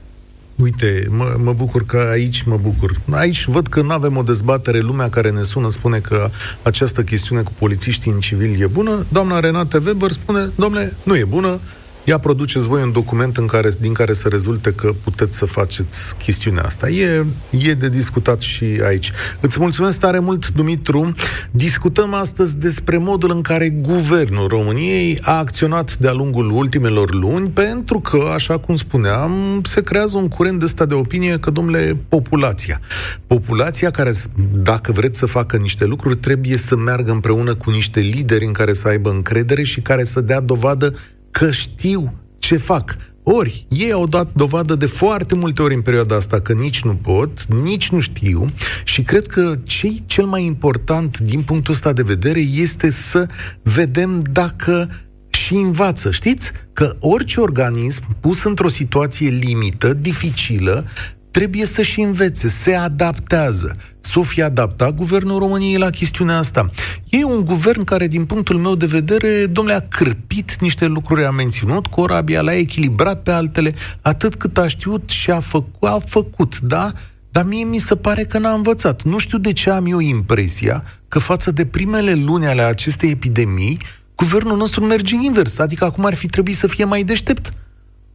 [0.62, 3.02] Uite, mă, mă bucur că aici mă bucur.
[3.12, 4.80] Aici văd că nu avem o dezbatere.
[4.80, 6.30] Lumea care ne sună spune că
[6.62, 9.06] această chestiune cu polițiștii în civil e bună.
[9.12, 11.60] Doamna Renate Weber spune, domnule, nu e bună.
[12.04, 16.16] Ia produceți voi un document în care, din care să rezulte că puteți să faceți
[16.16, 16.90] chestiunea asta.
[16.90, 19.12] E, e de discutat și aici.
[19.40, 21.14] Îți mulțumesc tare mult, Dumitru.
[21.52, 28.00] Discutăm astăzi despre modul în care Guvernul României a acționat de-a lungul ultimelor luni, pentru
[28.00, 32.82] că, așa cum spuneam, se creează un curent de ăsta de opinie că, domnule, populația.
[33.28, 34.12] Populația care,
[34.54, 38.74] dacă vreți să facă niște lucruri, trebuie să meargă împreună cu niște lideri în care
[38.74, 40.94] să aibă încredere și care să dea dovadă
[41.32, 42.96] că știu ce fac.
[43.24, 46.96] Ori, ei au dat dovadă de foarte multe ori în perioada asta că nici nu
[46.96, 48.50] pot, nici nu știu
[48.84, 53.28] și cred că ce cel mai important din punctul ăsta de vedere este să
[53.64, 54.90] vedem dacă
[55.30, 56.12] și învață.
[56.12, 60.86] Știți că orice organism pus într-o situație limită, dificilă,
[61.32, 63.76] trebuie să și învețe, se adaptează.
[64.12, 66.70] S-o fi adaptat guvernul României la chestiunea asta.
[67.10, 71.30] E un guvern care, din punctul meu de vedere, domnule, a cârpit niște lucruri, a
[71.30, 76.60] menținut corabia, l-a echilibrat pe altele, atât cât a știut și a făcut, a făcut,
[76.60, 76.92] da?
[77.30, 79.04] Dar mie mi se pare că n-a învățat.
[79.04, 83.78] Nu știu de ce am eu impresia că față de primele luni ale acestei epidemii,
[84.16, 87.54] guvernul nostru merge invers, adică acum ar fi trebuit să fie mai deștept.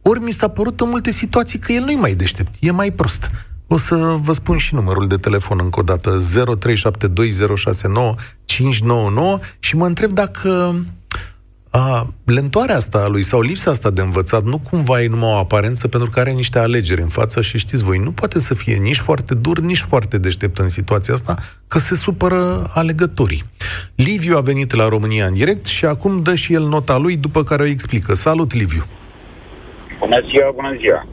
[0.01, 3.31] Ori mi s-a părut în multe situații că el nu-i mai deștept, e mai prost.
[3.67, 6.23] O să vă spun și numărul de telefon încă o dată, 0372069599
[9.59, 10.75] și mă întreb dacă
[11.69, 15.37] a, lentoarea asta a lui sau lipsa asta de învățat nu cumva e numai o
[15.37, 18.75] aparență pentru că are niște alegeri în față și știți voi, nu poate să fie
[18.75, 23.43] nici foarte dur, nici foarte deștept în situația asta, că se supără alegătorii.
[23.95, 27.43] Liviu a venit la România în direct și acum dă și el nota lui, după
[27.43, 28.13] care o explică.
[28.13, 28.85] Salut, Liviu!
[29.99, 31.07] Bună ziua, bună ziua!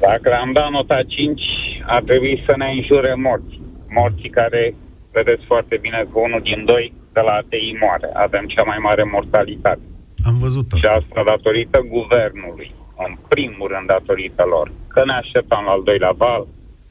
[0.00, 1.42] Dacă am dat nota 5,
[1.86, 3.60] ar trebui să ne înjure morți.
[3.88, 4.74] Morții care,
[5.12, 8.10] vedeți foarte bine că unul din doi de la ATI moare.
[8.14, 9.80] Avem cea mai mare mortalitate.
[10.24, 10.76] Am văzut asta.
[10.78, 12.74] Și asta datorită guvernului,
[13.06, 14.72] în primul rând datorită lor.
[14.88, 16.46] Că ne așteptam la al doilea val,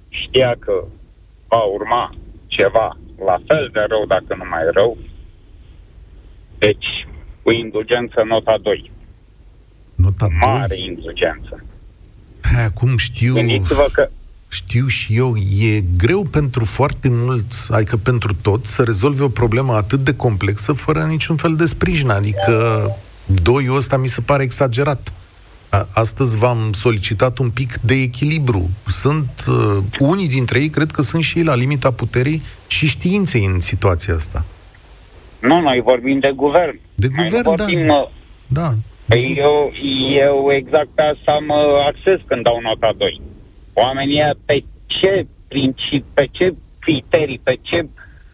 [0.10, 0.84] știa că
[1.48, 2.14] va urma
[2.48, 4.98] ceva la fel de rău, dacă nu mai rău.
[6.58, 7.08] Deci,
[7.44, 8.92] cu indulgență, nota 2.
[9.96, 10.86] Nota Mare 2?
[10.86, 11.64] indulgență.
[12.60, 13.34] Hai, acum știu...
[13.34, 14.10] Gândiți-vă că
[14.48, 19.74] știu și eu, e greu pentru foarte mulți, adică pentru toți, să rezolve o problemă
[19.74, 22.10] atât de complexă fără niciun fel de sprijin.
[22.10, 22.86] Adică
[23.26, 25.14] doiul ăsta mi se pare exagerat.
[25.94, 28.70] Astăzi v-am solicitat un pic de echilibru.
[28.88, 33.46] Sunt uh, unii dintre ei, cred că sunt și ei la limita puterii și științei
[33.46, 34.46] în situația asta.
[35.40, 36.80] Nu, noi vorbim de guvern.
[36.96, 38.10] De guvern, vorbim, da.
[38.48, 38.74] da.
[39.10, 39.72] Păi eu,
[40.16, 43.22] eu exact asta mă acces când dau nota 2.
[43.74, 47.88] Oamenii pe ce principi, pe ce criterii, pe ce,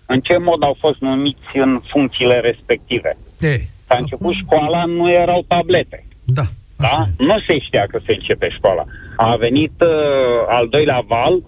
[0.06, 3.18] în ce mod au fost numiți în funcțiile respective.
[3.40, 4.42] Ei, S-a început acum...
[4.42, 6.06] școala, nu erau tablete.
[6.24, 6.44] Da.
[6.76, 7.06] Da?
[7.18, 8.84] Nu se știa că se începe școala.
[9.16, 11.42] A venit uh, al doilea val,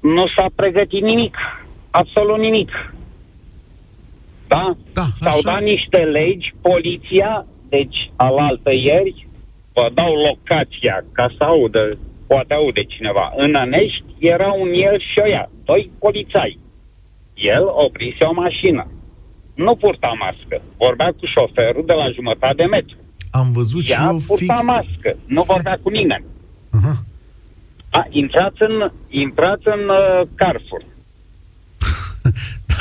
[0.00, 1.36] nu s-a pregătit nimic.
[1.90, 2.93] Absolut nimic.
[4.54, 4.76] Da?
[4.92, 9.26] da S-au dat niște legi, poliția, deci alaltă ieri,
[9.72, 13.32] vă dau locația ca să audă, poate aude cineva.
[13.36, 16.58] În Anești era un el și o ea, doi polițai.
[17.34, 18.86] El oprise o mașină.
[19.54, 20.62] Nu purta mască.
[20.76, 22.96] Vorbea cu șoferul de la jumătate de metru.
[23.30, 24.66] Am văzut ea și eu purta fix...
[24.66, 25.16] mască.
[25.26, 26.24] Nu vorbea cu nimeni.
[26.78, 26.96] Uh-huh.
[27.90, 30.82] A, intrați în, intrați în uh, Carrefour.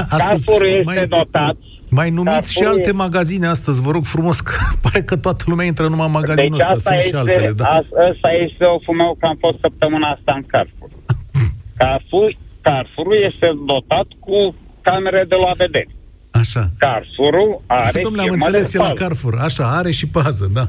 [0.09, 1.07] Carrefour este mai...
[1.07, 1.55] dotat
[1.93, 2.91] mai numiți și alte e...
[2.91, 4.53] magazine astăzi, vă rog frumos, că
[4.83, 7.51] pare că toată lumea intră numai în magazinul deci ăsta, sunt este, și altele.
[7.51, 7.65] Da.
[8.11, 10.89] Asta este o fumeu că am fost săptămâna asta în Carrefour.
[11.77, 15.89] Carrefour, Carrefour este dotat cu camere de la vedere.
[16.31, 16.69] Așa.
[16.77, 19.37] Carrefour are Domnule, am înțeles, e la Carrefour.
[19.39, 20.67] Așa, are și pază, da.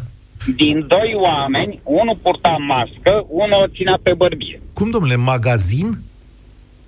[0.56, 4.60] Din doi oameni, unul purta mască, unul o ținea pe bărbie.
[4.72, 5.98] Cum, domnule, magazin?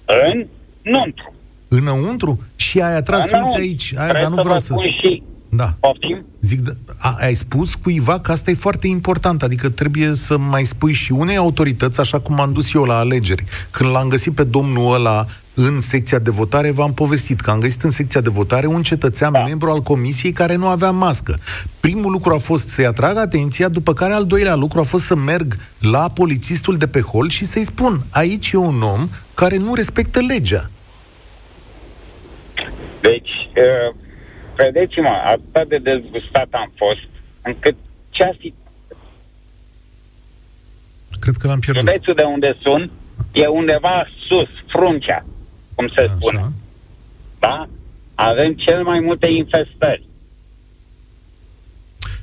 [0.04, 0.46] În
[0.82, 1.35] nuntu.
[1.78, 2.42] Înăuntru?
[2.56, 4.74] Și ai atras, da, uite aici, aia, dar nu vreau să...
[5.00, 5.22] Și...
[5.48, 5.74] Da.
[5.80, 6.24] Poftim?
[6.40, 10.64] Zic, da, a, ai spus cuiva că asta e foarte important, adică trebuie să mai
[10.64, 13.44] spui și unei autorități, așa cum am dus eu la alegeri.
[13.70, 17.82] Când l-am găsit pe domnul ăla în secția de votare, v-am povestit că am găsit
[17.82, 19.42] în secția de votare un cetățean da.
[19.42, 21.38] membru al comisiei care nu avea mască.
[21.80, 25.14] Primul lucru a fost să-i atrag atenția, după care al doilea lucru a fost să
[25.14, 29.74] merg la polițistul de pe hol și să-i spun, aici e un om care nu
[29.74, 30.70] respectă legea.
[33.56, 33.94] Deci, uh,
[34.56, 37.08] credeți-mă, atât de dezgustat am fost,
[37.42, 37.74] încât
[38.10, 38.54] ce a fi...
[41.20, 41.82] Cred că l-am pierdut.
[41.82, 42.90] Județul de unde sunt
[43.32, 45.24] e undeva sus, fruncea,
[45.74, 46.14] cum se Așa.
[46.14, 46.52] spune.
[47.38, 47.68] Da?
[48.14, 50.02] Avem cel mai multe infestări.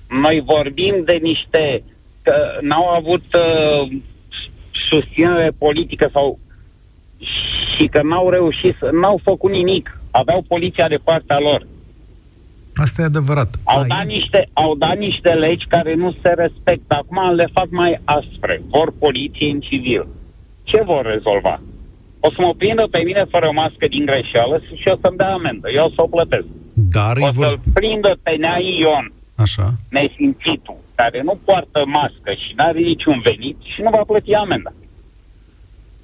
[0.09, 1.83] Noi vorbim de niște
[2.21, 3.97] că n-au avut uh,
[4.89, 6.39] susținere politică sau
[7.75, 9.97] și că n-au reușit, n-au făcut nimic.
[10.21, 11.62] Aveau poliția de partea lor.
[12.76, 13.49] Asta e adevărat.
[13.63, 16.95] Au dat, niște, au dat niște legi care nu se respectă.
[16.95, 18.62] Acum le fac mai aspre.
[18.69, 20.08] Vor poliție în civil.
[20.63, 21.62] Ce vor rezolva?
[22.19, 25.67] O să mă prindă pe mine fără mască din greșeală și o să-mi dea amendă.
[25.76, 26.45] Eu o să o plătesc.
[26.73, 27.60] Dar o să-l vor...
[27.73, 29.73] prindă pe Nea Ion, Așa.
[29.89, 34.73] nesimțitul, care nu poartă mască și nu are niciun venit și nu va plăti amenda.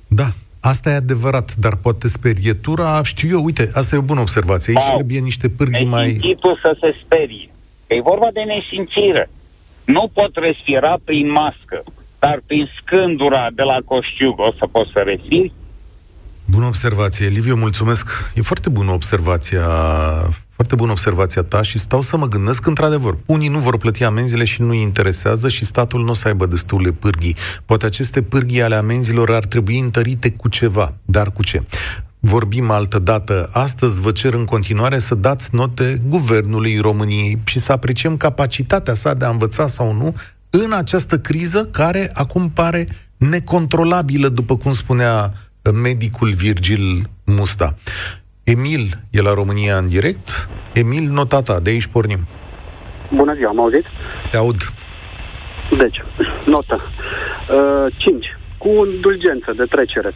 [0.07, 4.73] Da, Asta e adevărat, dar poate sperietura, știu eu, uite, asta e o bună observație.
[4.75, 4.95] Aici wow.
[4.95, 6.05] trebuie niște pârghii mai...
[6.05, 7.49] Nesimțitul să se sperie.
[7.87, 9.29] E vorba de nesimțire.
[9.85, 11.83] Nu pot respira prin mască,
[12.19, 15.53] dar prin scândura de la coșciug o să pot să respiri.
[16.45, 18.31] Bună observație, Liviu, mulțumesc.
[18.35, 19.67] E foarte bună observația
[20.59, 24.03] foarte bună observația ta și stau să mă gândesc că, într-adevăr, unii nu vor plăti
[24.03, 27.35] amenziile și nu-i interesează și statul nu o să aibă destule pârghii.
[27.65, 31.63] Poate aceste pârghii ale amenzilor ar trebui întărite cu ceva, dar cu ce?
[32.19, 33.49] Vorbim altă dată.
[33.53, 39.13] Astăzi vă cer în continuare să dați note Guvernului României și să apreciem capacitatea sa
[39.13, 40.15] de a învăța sau nu
[40.49, 45.33] în această criză care acum pare necontrolabilă, după cum spunea
[45.73, 47.75] medicul Virgil Musta.
[48.49, 50.49] Emil e la România în direct.
[50.73, 52.19] Emil, notata, de aici pornim.
[53.13, 53.87] Bună ziua, mă auziți?
[54.31, 54.55] Te aud.
[55.77, 56.03] Deci,
[56.45, 56.81] notă.
[57.51, 58.37] Uh, 5.
[58.57, 60.13] Cu indulgență de trecere.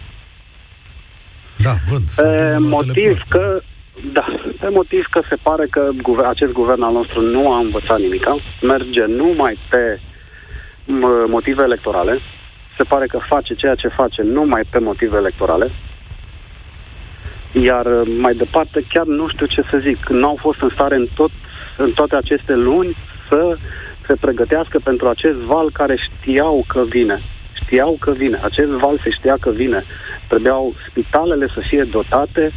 [1.57, 2.01] Da, văd.
[2.15, 3.61] Pe motiv că
[4.13, 4.25] da,
[4.59, 8.25] pe motiv că se pare că guver- acest guvern al nostru nu a învățat nimic,
[8.61, 9.99] merge numai pe
[11.27, 12.19] motive electorale,
[12.77, 15.71] se pare că face ceea ce face numai pe motive electorale,
[17.61, 20.95] iar uh, mai departe, chiar nu știu ce să zic, nu au fost în stare
[20.95, 21.31] în, tot,
[21.77, 22.95] în toate aceste luni
[23.29, 23.57] să
[24.07, 27.21] se pregătească pentru acest val care știau că vine.
[27.53, 28.39] Știau că vine.
[28.43, 29.83] Acest val se știa că vine.
[30.27, 32.51] Trebuiau spitalele să fie dotate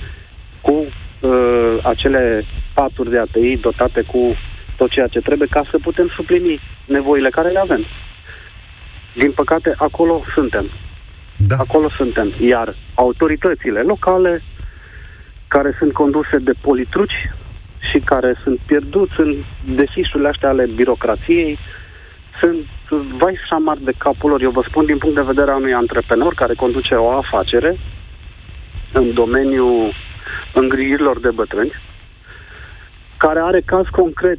[0.60, 0.86] cu
[1.20, 4.36] uh, acele paturi de ATI, dotate cu
[4.76, 7.84] tot ceea ce trebuie ca să putem suplini nevoile care le avem.
[9.14, 10.70] Din păcate, acolo suntem.
[11.36, 11.56] Da.
[11.58, 12.32] Acolo suntem.
[12.40, 14.42] Iar autoritățile locale
[15.48, 17.30] care sunt conduse de politruci
[17.90, 19.34] și care sunt pierduți în
[19.74, 21.58] defișurile astea ale birocrației,
[22.40, 22.56] sunt
[23.18, 24.42] vai șamar de capul lor.
[24.42, 27.78] Eu vă spun din punct de vedere a unui antreprenor care conduce o afacere
[28.92, 29.92] în domeniul
[30.54, 31.72] îngrijirilor de bătrâni,
[33.16, 34.38] care are caz concret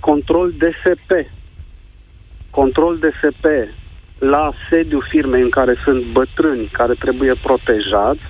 [0.00, 1.10] control DSP,
[2.50, 3.46] control DSP
[4.18, 8.20] la sediu firmei în care sunt bătrâni care trebuie protejați,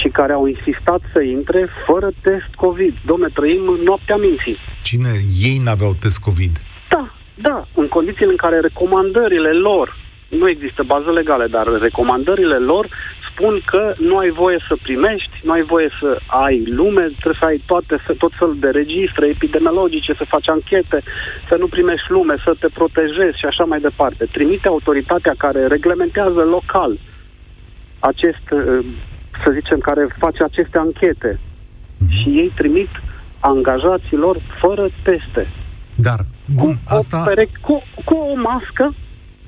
[0.00, 2.94] și care au insistat să intre fără test COVID.
[3.06, 4.56] Domne, trăim în noaptea minții.
[4.82, 5.12] Cine?
[5.42, 6.54] Ei n-aveau test COVID?
[6.88, 9.96] Da, da, în condițiile în care recomandările lor,
[10.28, 12.88] nu există bază legale, dar recomandările lor
[13.30, 17.44] spun că nu ai voie să primești, nu ai voie să ai lume, trebuie să
[17.44, 21.02] ai toate, tot felul de registre epidemiologice, să faci anchete,
[21.48, 24.28] să nu primești lume, să te protejezi și așa mai departe.
[24.32, 26.98] Trimite autoritatea care reglementează local
[27.98, 28.46] acest
[29.44, 31.38] să zicem, care face aceste anchete.
[31.38, 32.10] Mm-hmm.
[32.10, 32.88] Și ei trimit
[33.40, 35.50] angajaților fără teste.
[35.94, 37.20] Dar, bun, cu, asta...
[37.20, 38.94] o pereche, cu, cu o mască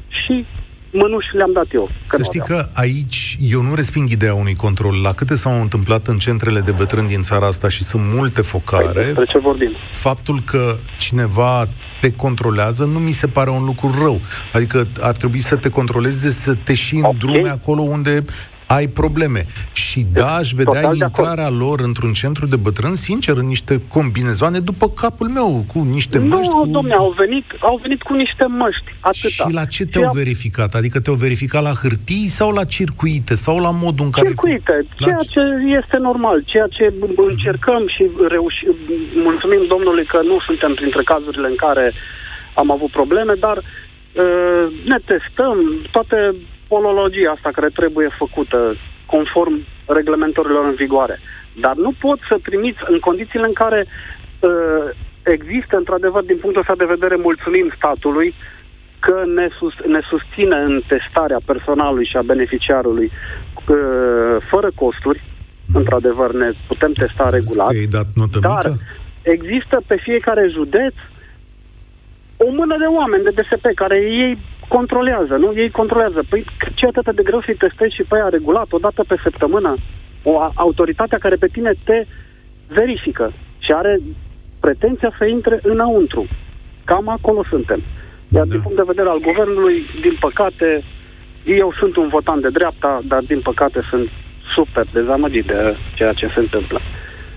[0.09, 0.47] și
[0.93, 1.91] mânuși le-am dat eu.
[2.09, 5.01] Că să știi că aici eu nu resping ideea unui control.
[5.03, 9.03] La câte s-au întâmplat în centrele de bătrâni din țara asta și sunt multe focare,
[9.03, 9.71] păi, ce vorbim?
[9.93, 11.67] faptul că cineva
[12.01, 14.21] te controlează nu mi se pare un lucru rău.
[14.53, 17.19] Adică ar trebui să te controlezi, să te și în okay.
[17.19, 18.25] drume acolo unde
[18.69, 19.47] ai probleme.
[19.73, 24.59] Și da, aș vedea Total intrarea lor într-un centru de bătrâni, sincer, în niște combinezoane
[24.59, 26.53] după capul meu, cu niște nu, măști.
[26.55, 26.69] Nu, cu...
[26.69, 29.29] domne, au venit, au venit cu niște măști, atâta.
[29.29, 30.75] Și la ce te-au Ce verificat?
[30.75, 33.35] Adică te-au verificat la hârtii sau la circuite?
[33.35, 34.27] Sau la modul în care...
[34.27, 35.41] Circuite, ceea ce
[35.79, 38.75] este normal, ceea ce încercăm și reușim,
[39.15, 41.93] mulțumim Domnului că nu suntem printre cazurile în care
[42.55, 45.57] am avut probleme, dar uh, ne testăm,
[45.91, 46.35] toate
[46.69, 48.77] polologia asta care trebuie făcută
[49.07, 51.21] conform reglementărilor în vigoare.
[51.61, 54.85] Dar nu pot să trimiți în condițiile în care uh,
[55.23, 58.35] există, într-adevăr, din punctul ăsta de vedere, mulțumim statului
[58.99, 65.25] că ne, sus, ne susține în testarea personalului și a beneficiarului uh, fără costuri.
[65.75, 67.75] Într-adevăr, ne putem testa regulat.
[67.91, 68.77] dat notă dar mică?
[69.23, 70.95] există pe fiecare județ
[72.37, 74.39] o mână de oameni de DSP care ei
[74.69, 75.53] controlează, nu?
[75.55, 76.23] Ei controlează.
[76.29, 76.45] Păi
[76.75, 79.77] ce atât de greu să-i testezi și pe aia regulat, o dată pe săptămână?
[80.23, 82.05] O autoritatea care pe tine te
[82.67, 83.99] verifică și are
[84.61, 86.27] pretenția să intre înăuntru.
[86.85, 87.83] Cam acolo suntem.
[88.29, 88.51] Iar da.
[88.51, 90.83] din punct de vedere al guvernului, din păcate,
[91.45, 94.09] eu sunt un votant de dreapta, dar din păcate sunt
[94.55, 96.81] super dezamăgit de ceea ce se întâmplă.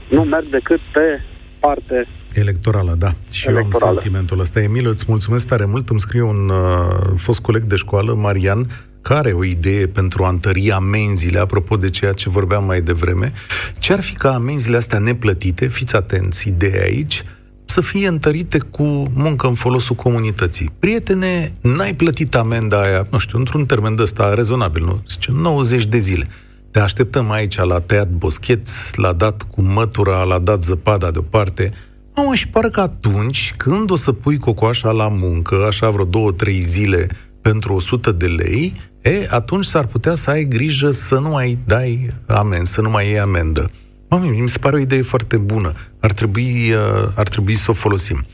[0.07, 1.21] Nu merg decât pe
[1.59, 3.13] parte Electorală, da.
[3.31, 3.79] Și Electorală.
[3.83, 4.61] eu am sentimentul ăsta.
[4.61, 5.89] Emil, îți mulțumesc tare mult.
[5.89, 8.67] Îmi scrie un uh, fost coleg de școală, Marian,
[9.01, 13.33] care o idee pentru a întări amenziile, apropo de ceea ce vorbeam mai devreme.
[13.79, 17.23] Ce ar fi ca amenziile astea neplătite, fiți atenți, ideea aici,
[17.65, 20.71] să fie întărite cu muncă în folosul comunității.
[20.79, 25.03] Prietene, n-ai plătit amenda aia, nu știu, într-un termen de ăsta rezonabil, nu?
[25.09, 26.27] Zice, 90 de zile.
[26.71, 31.71] Te așteptăm aici la tăiat boscheți, la dat cu mătura, la dat zăpada deoparte.
[32.15, 36.31] Mamă, și pare că atunci, când o să pui cocoașa la muncă, așa vreo două,
[36.31, 37.07] trei zile
[37.41, 42.07] pentru 100 de lei, e, atunci s-ar putea să ai grijă să nu mai dai
[42.27, 43.71] amend, să nu mai iei amendă.
[44.09, 45.71] Mami, mi se pare o idee foarte bună.
[45.99, 48.25] Ar trebui, uh, ar trebui să o folosim.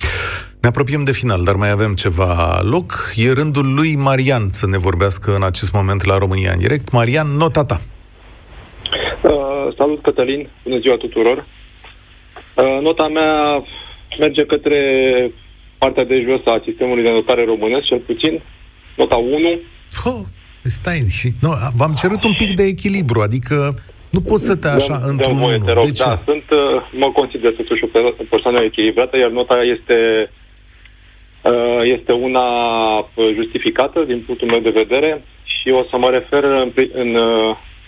[0.62, 3.14] Ne apropiem de final, dar mai avem ceva loc.
[3.16, 6.92] E rândul lui Marian să ne vorbească în acest moment la România în direct.
[6.92, 7.82] Marian, nota ta.
[9.22, 10.50] Uh, salut, Cătălin.
[10.64, 11.46] Bună ziua tuturor.
[12.58, 13.64] Uh, nota mea
[14.20, 14.80] merge către
[15.78, 18.42] partea de jos a sistemului de notare românesc, cel puțin.
[18.96, 19.60] Nota 1.
[20.06, 20.20] Oh,
[20.64, 23.76] stai, și, nu, v-am cerut un pic de echilibru, adică
[24.10, 25.86] nu poți să te așa dăm, într-un voie, te rog.
[25.86, 26.04] De ce?
[26.04, 27.88] Da, sunt, uh, mă consider totuși o
[28.30, 30.30] persoană echilibrată, iar nota este
[31.42, 32.48] uh, este una
[32.98, 37.18] uh, justificată din punctul meu de vedere și o să mă refer în, în,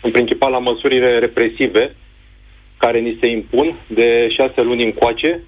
[0.01, 1.95] în principal la măsurile represive
[2.80, 5.40] care ni se impun de șase luni încoace.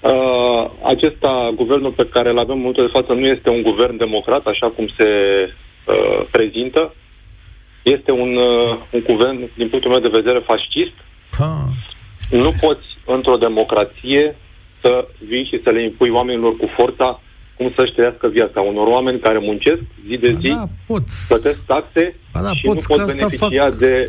[0.00, 3.96] Uh, acesta, guvernul pe care îl avem în momentul de față, nu este un guvern
[3.96, 5.08] democrat, așa cum se
[5.86, 6.92] uh, prezintă
[7.82, 10.92] este un, uh, un guvern, din punctul meu de vedere, fascist.
[11.38, 11.68] Ha.
[12.30, 14.36] Nu poți, într-o democrație,
[14.80, 17.20] să vii și să le impui oamenilor cu forța
[17.62, 18.60] cum să-și trăiască viața.
[18.60, 21.14] Unor oameni care muncesc zi de zi, da, poți.
[21.28, 24.06] plătesc taxe ba da, și poți, nu pot beneficia de,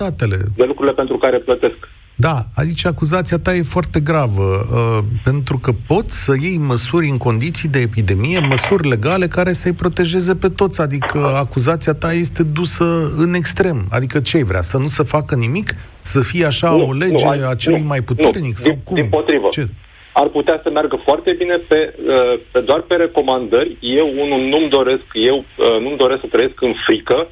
[0.55, 1.79] de lucrurile pentru care plătesc.
[2.15, 7.17] Da, aici acuzația ta e foarte gravă, uh, pentru că poți să iei măsuri în
[7.17, 13.11] condiții de epidemie, măsuri legale care să-i protejeze pe toți, adică acuzația ta este dusă
[13.17, 13.85] în extrem.
[13.89, 14.61] Adică ce vrea?
[14.61, 15.75] Să nu se facă nimic?
[16.01, 18.57] Să fie așa nu, o lege nu, a celui nu, mai puternic?
[18.57, 18.95] Nu, sau din, cum?
[18.95, 19.47] Din potrivă.
[19.51, 19.67] Ce?
[20.13, 23.77] Ar putea să meargă foarte bine pe, uh, pe doar pe recomandări.
[23.79, 27.27] Eu, unul, nu-mi doresc, eu uh, nu-mi doresc să trăiesc în frică,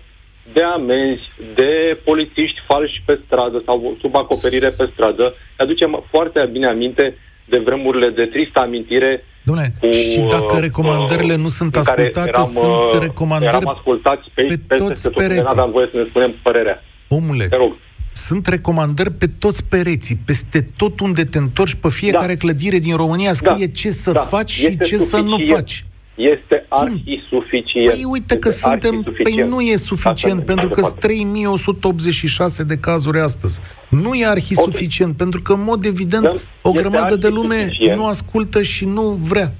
[0.54, 5.36] de amenzi, de polițiști falși pe stradă sau sub acoperire pe stradă.
[5.58, 11.34] Aducem foarte bine aminte de vremurile de tristă amintire Dom'le, cu, și dacă uh, recomandările
[11.34, 15.42] uh, nu sunt ascultate, eram, sunt uh, recomandări eram ascultați pe, pe, pe toți pereții.
[15.42, 16.84] Nu aveam voie să ne spunem părerea.
[17.08, 17.76] Omule, Te rog.
[18.14, 22.39] Sunt recomandări pe toți pereții, peste tot unde te întorci, pe fiecare da.
[22.39, 23.72] clădire din România scrie da.
[23.74, 24.20] ce să da.
[24.20, 25.01] faci și ce suficient.
[25.01, 25.86] să nu faci
[26.16, 27.91] este arhi-suficient.
[27.91, 29.01] Păi uite că este suntem...
[29.24, 33.59] Păi nu e suficient, Asta pentru că sunt 3186 de cazuri astăzi.
[33.89, 35.26] Nu e arhi-suficient, okay.
[35.28, 36.32] pentru că, în mod evident, da,
[36.62, 39.51] o grămadă de lume nu ascultă și nu vrea.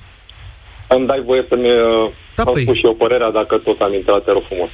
[0.88, 1.68] Îmi dai voie să-mi
[2.36, 2.62] da, păi.
[2.62, 4.70] spun și eu părerea, dacă tot am intrat, te rog frumos.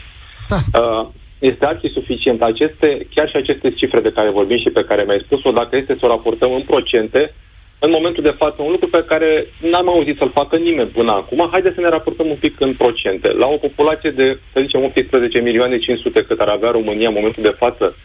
[0.50, 0.80] Da.
[0.80, 1.08] Uh,
[1.40, 2.42] este arhi-suficient.
[2.42, 5.96] Aceste, chiar și aceste cifre de care vorbim și pe care mi-ai spus-o, dacă este
[6.00, 7.34] să o raportăm în procente,
[7.80, 11.48] în momentul de față un lucru pe care n-am auzit să-l facă nimeni până acum.
[11.52, 13.28] Haideți să ne raportăm un pic în procente.
[13.28, 17.44] La o populație de, să zicem, 18 milioane 500 cât ar avea România în momentul
[17.44, 17.96] de față,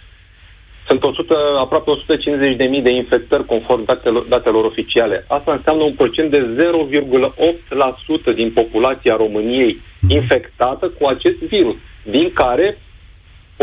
[0.87, 5.25] sunt 100, aproape 150 de mii de infectări conform datelor, datelor oficiale.
[5.29, 6.47] Asta înseamnă un procent de
[8.33, 12.79] 0,8% din populația României infectată cu acest virus, din care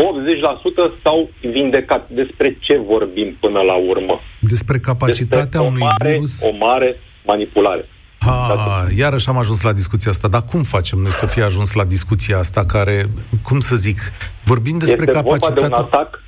[0.00, 2.08] 80% s-au vindecat.
[2.08, 4.20] Despre ce vorbim până la urmă?
[4.40, 6.40] Despre capacitatea Despre unui mare, virus...
[6.42, 7.88] O mare manipulare.
[8.18, 11.84] Ha, iarăși am ajuns la discuția asta, dar cum facem noi să fie ajuns la
[11.84, 13.06] discuția asta care,
[13.42, 13.98] cum să zic,
[14.44, 15.62] vorbim despre este capacitatea...
[15.62, 16.22] Este un atac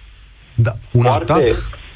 [0.55, 1.43] da, un atac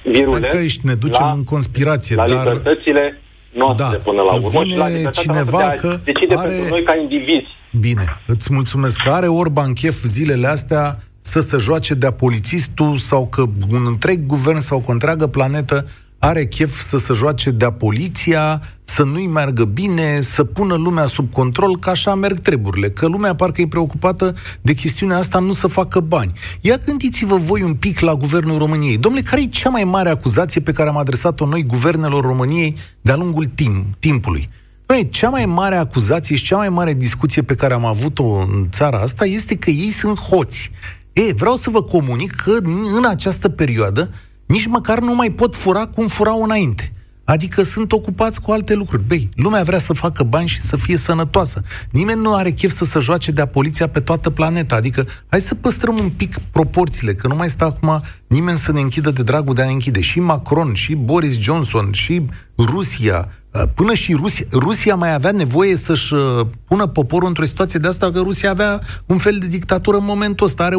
[0.03, 2.45] virulent că ești, ne ducem la, în conspirație, la dar...
[2.45, 3.20] libertățile
[3.53, 6.51] noastre da, până la urmă și la cineva de că decide are...
[6.51, 7.55] pentru noi ca indivizi.
[7.81, 9.01] Bine, îți mulțumesc.
[9.01, 14.27] Că are Orban chef zilele astea să se joace de-a polițistul sau că un întreg
[14.27, 19.64] guvern sau o întreagă planetă are chef să se joace de-a poliția, să nu-i meargă
[19.64, 24.35] bine, să pună lumea sub control, că așa merg treburile, că lumea parcă e preocupată
[24.61, 26.33] de chestiunea asta, nu să facă bani.
[26.61, 28.99] Ia gândiți-vă voi un pic la Guvernul României.
[28.99, 33.16] Domnule, care e cea mai mare acuzație pe care am adresat-o noi guvernelor României de-a
[33.16, 34.49] lungul timp, timpului?
[34.87, 38.66] Noi, cea mai mare acuzație și cea mai mare discuție pe care am avut-o în
[38.70, 40.70] țara asta este că ei sunt hoți.
[41.17, 42.57] E, vreau să vă comunic că
[42.97, 44.11] în această perioadă
[44.47, 46.93] nici măcar nu mai pot fura cum furau înainte.
[47.27, 49.03] Adică sunt ocupați cu alte lucruri.
[49.07, 51.62] Băi, lumea vrea să facă bani și să fie sănătoasă.
[51.91, 54.74] Nimeni nu are chef să se joace de-a poliția pe toată planeta.
[54.74, 58.81] Adică hai să păstrăm un pic proporțiile, că nu mai stă acum nimeni să ne
[58.81, 60.01] închidă de dragul de a ne închide.
[60.01, 62.24] Și Macron, și Boris Johnson, și
[62.57, 67.79] Rusia, uh, Până și Rusia, Rusia mai avea nevoie să-și uh, pună poporul într-o situație
[67.79, 70.77] de asta, că Rusia avea un fel de dictatură în momentul ăsta, are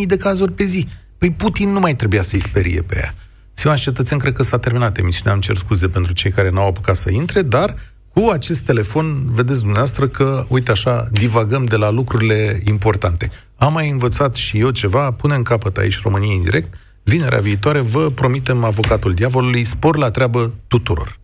[0.00, 0.88] 11.000 de cazuri pe zi.
[1.18, 3.14] Păi Putin nu mai trebuia să-i sperie pe ea.
[3.58, 6.96] Stimați cetățeni, cred că s-a terminat emisiunea, am cer scuze pentru cei care n-au apucat
[6.96, 7.74] să intre, dar
[8.14, 13.30] cu acest telefon, vedeți dumneavoastră că, uite așa, divagăm de la lucrurile importante.
[13.56, 16.74] Am mai învățat și eu ceva, punem capăt aici României în direct.
[17.02, 21.18] Vinerea viitoare vă promitem avocatul diavolului, spor la treabă tuturor.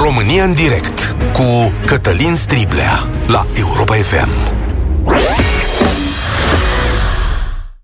[0.00, 4.28] România în direct cu Cătălin Striblea la Europa FM.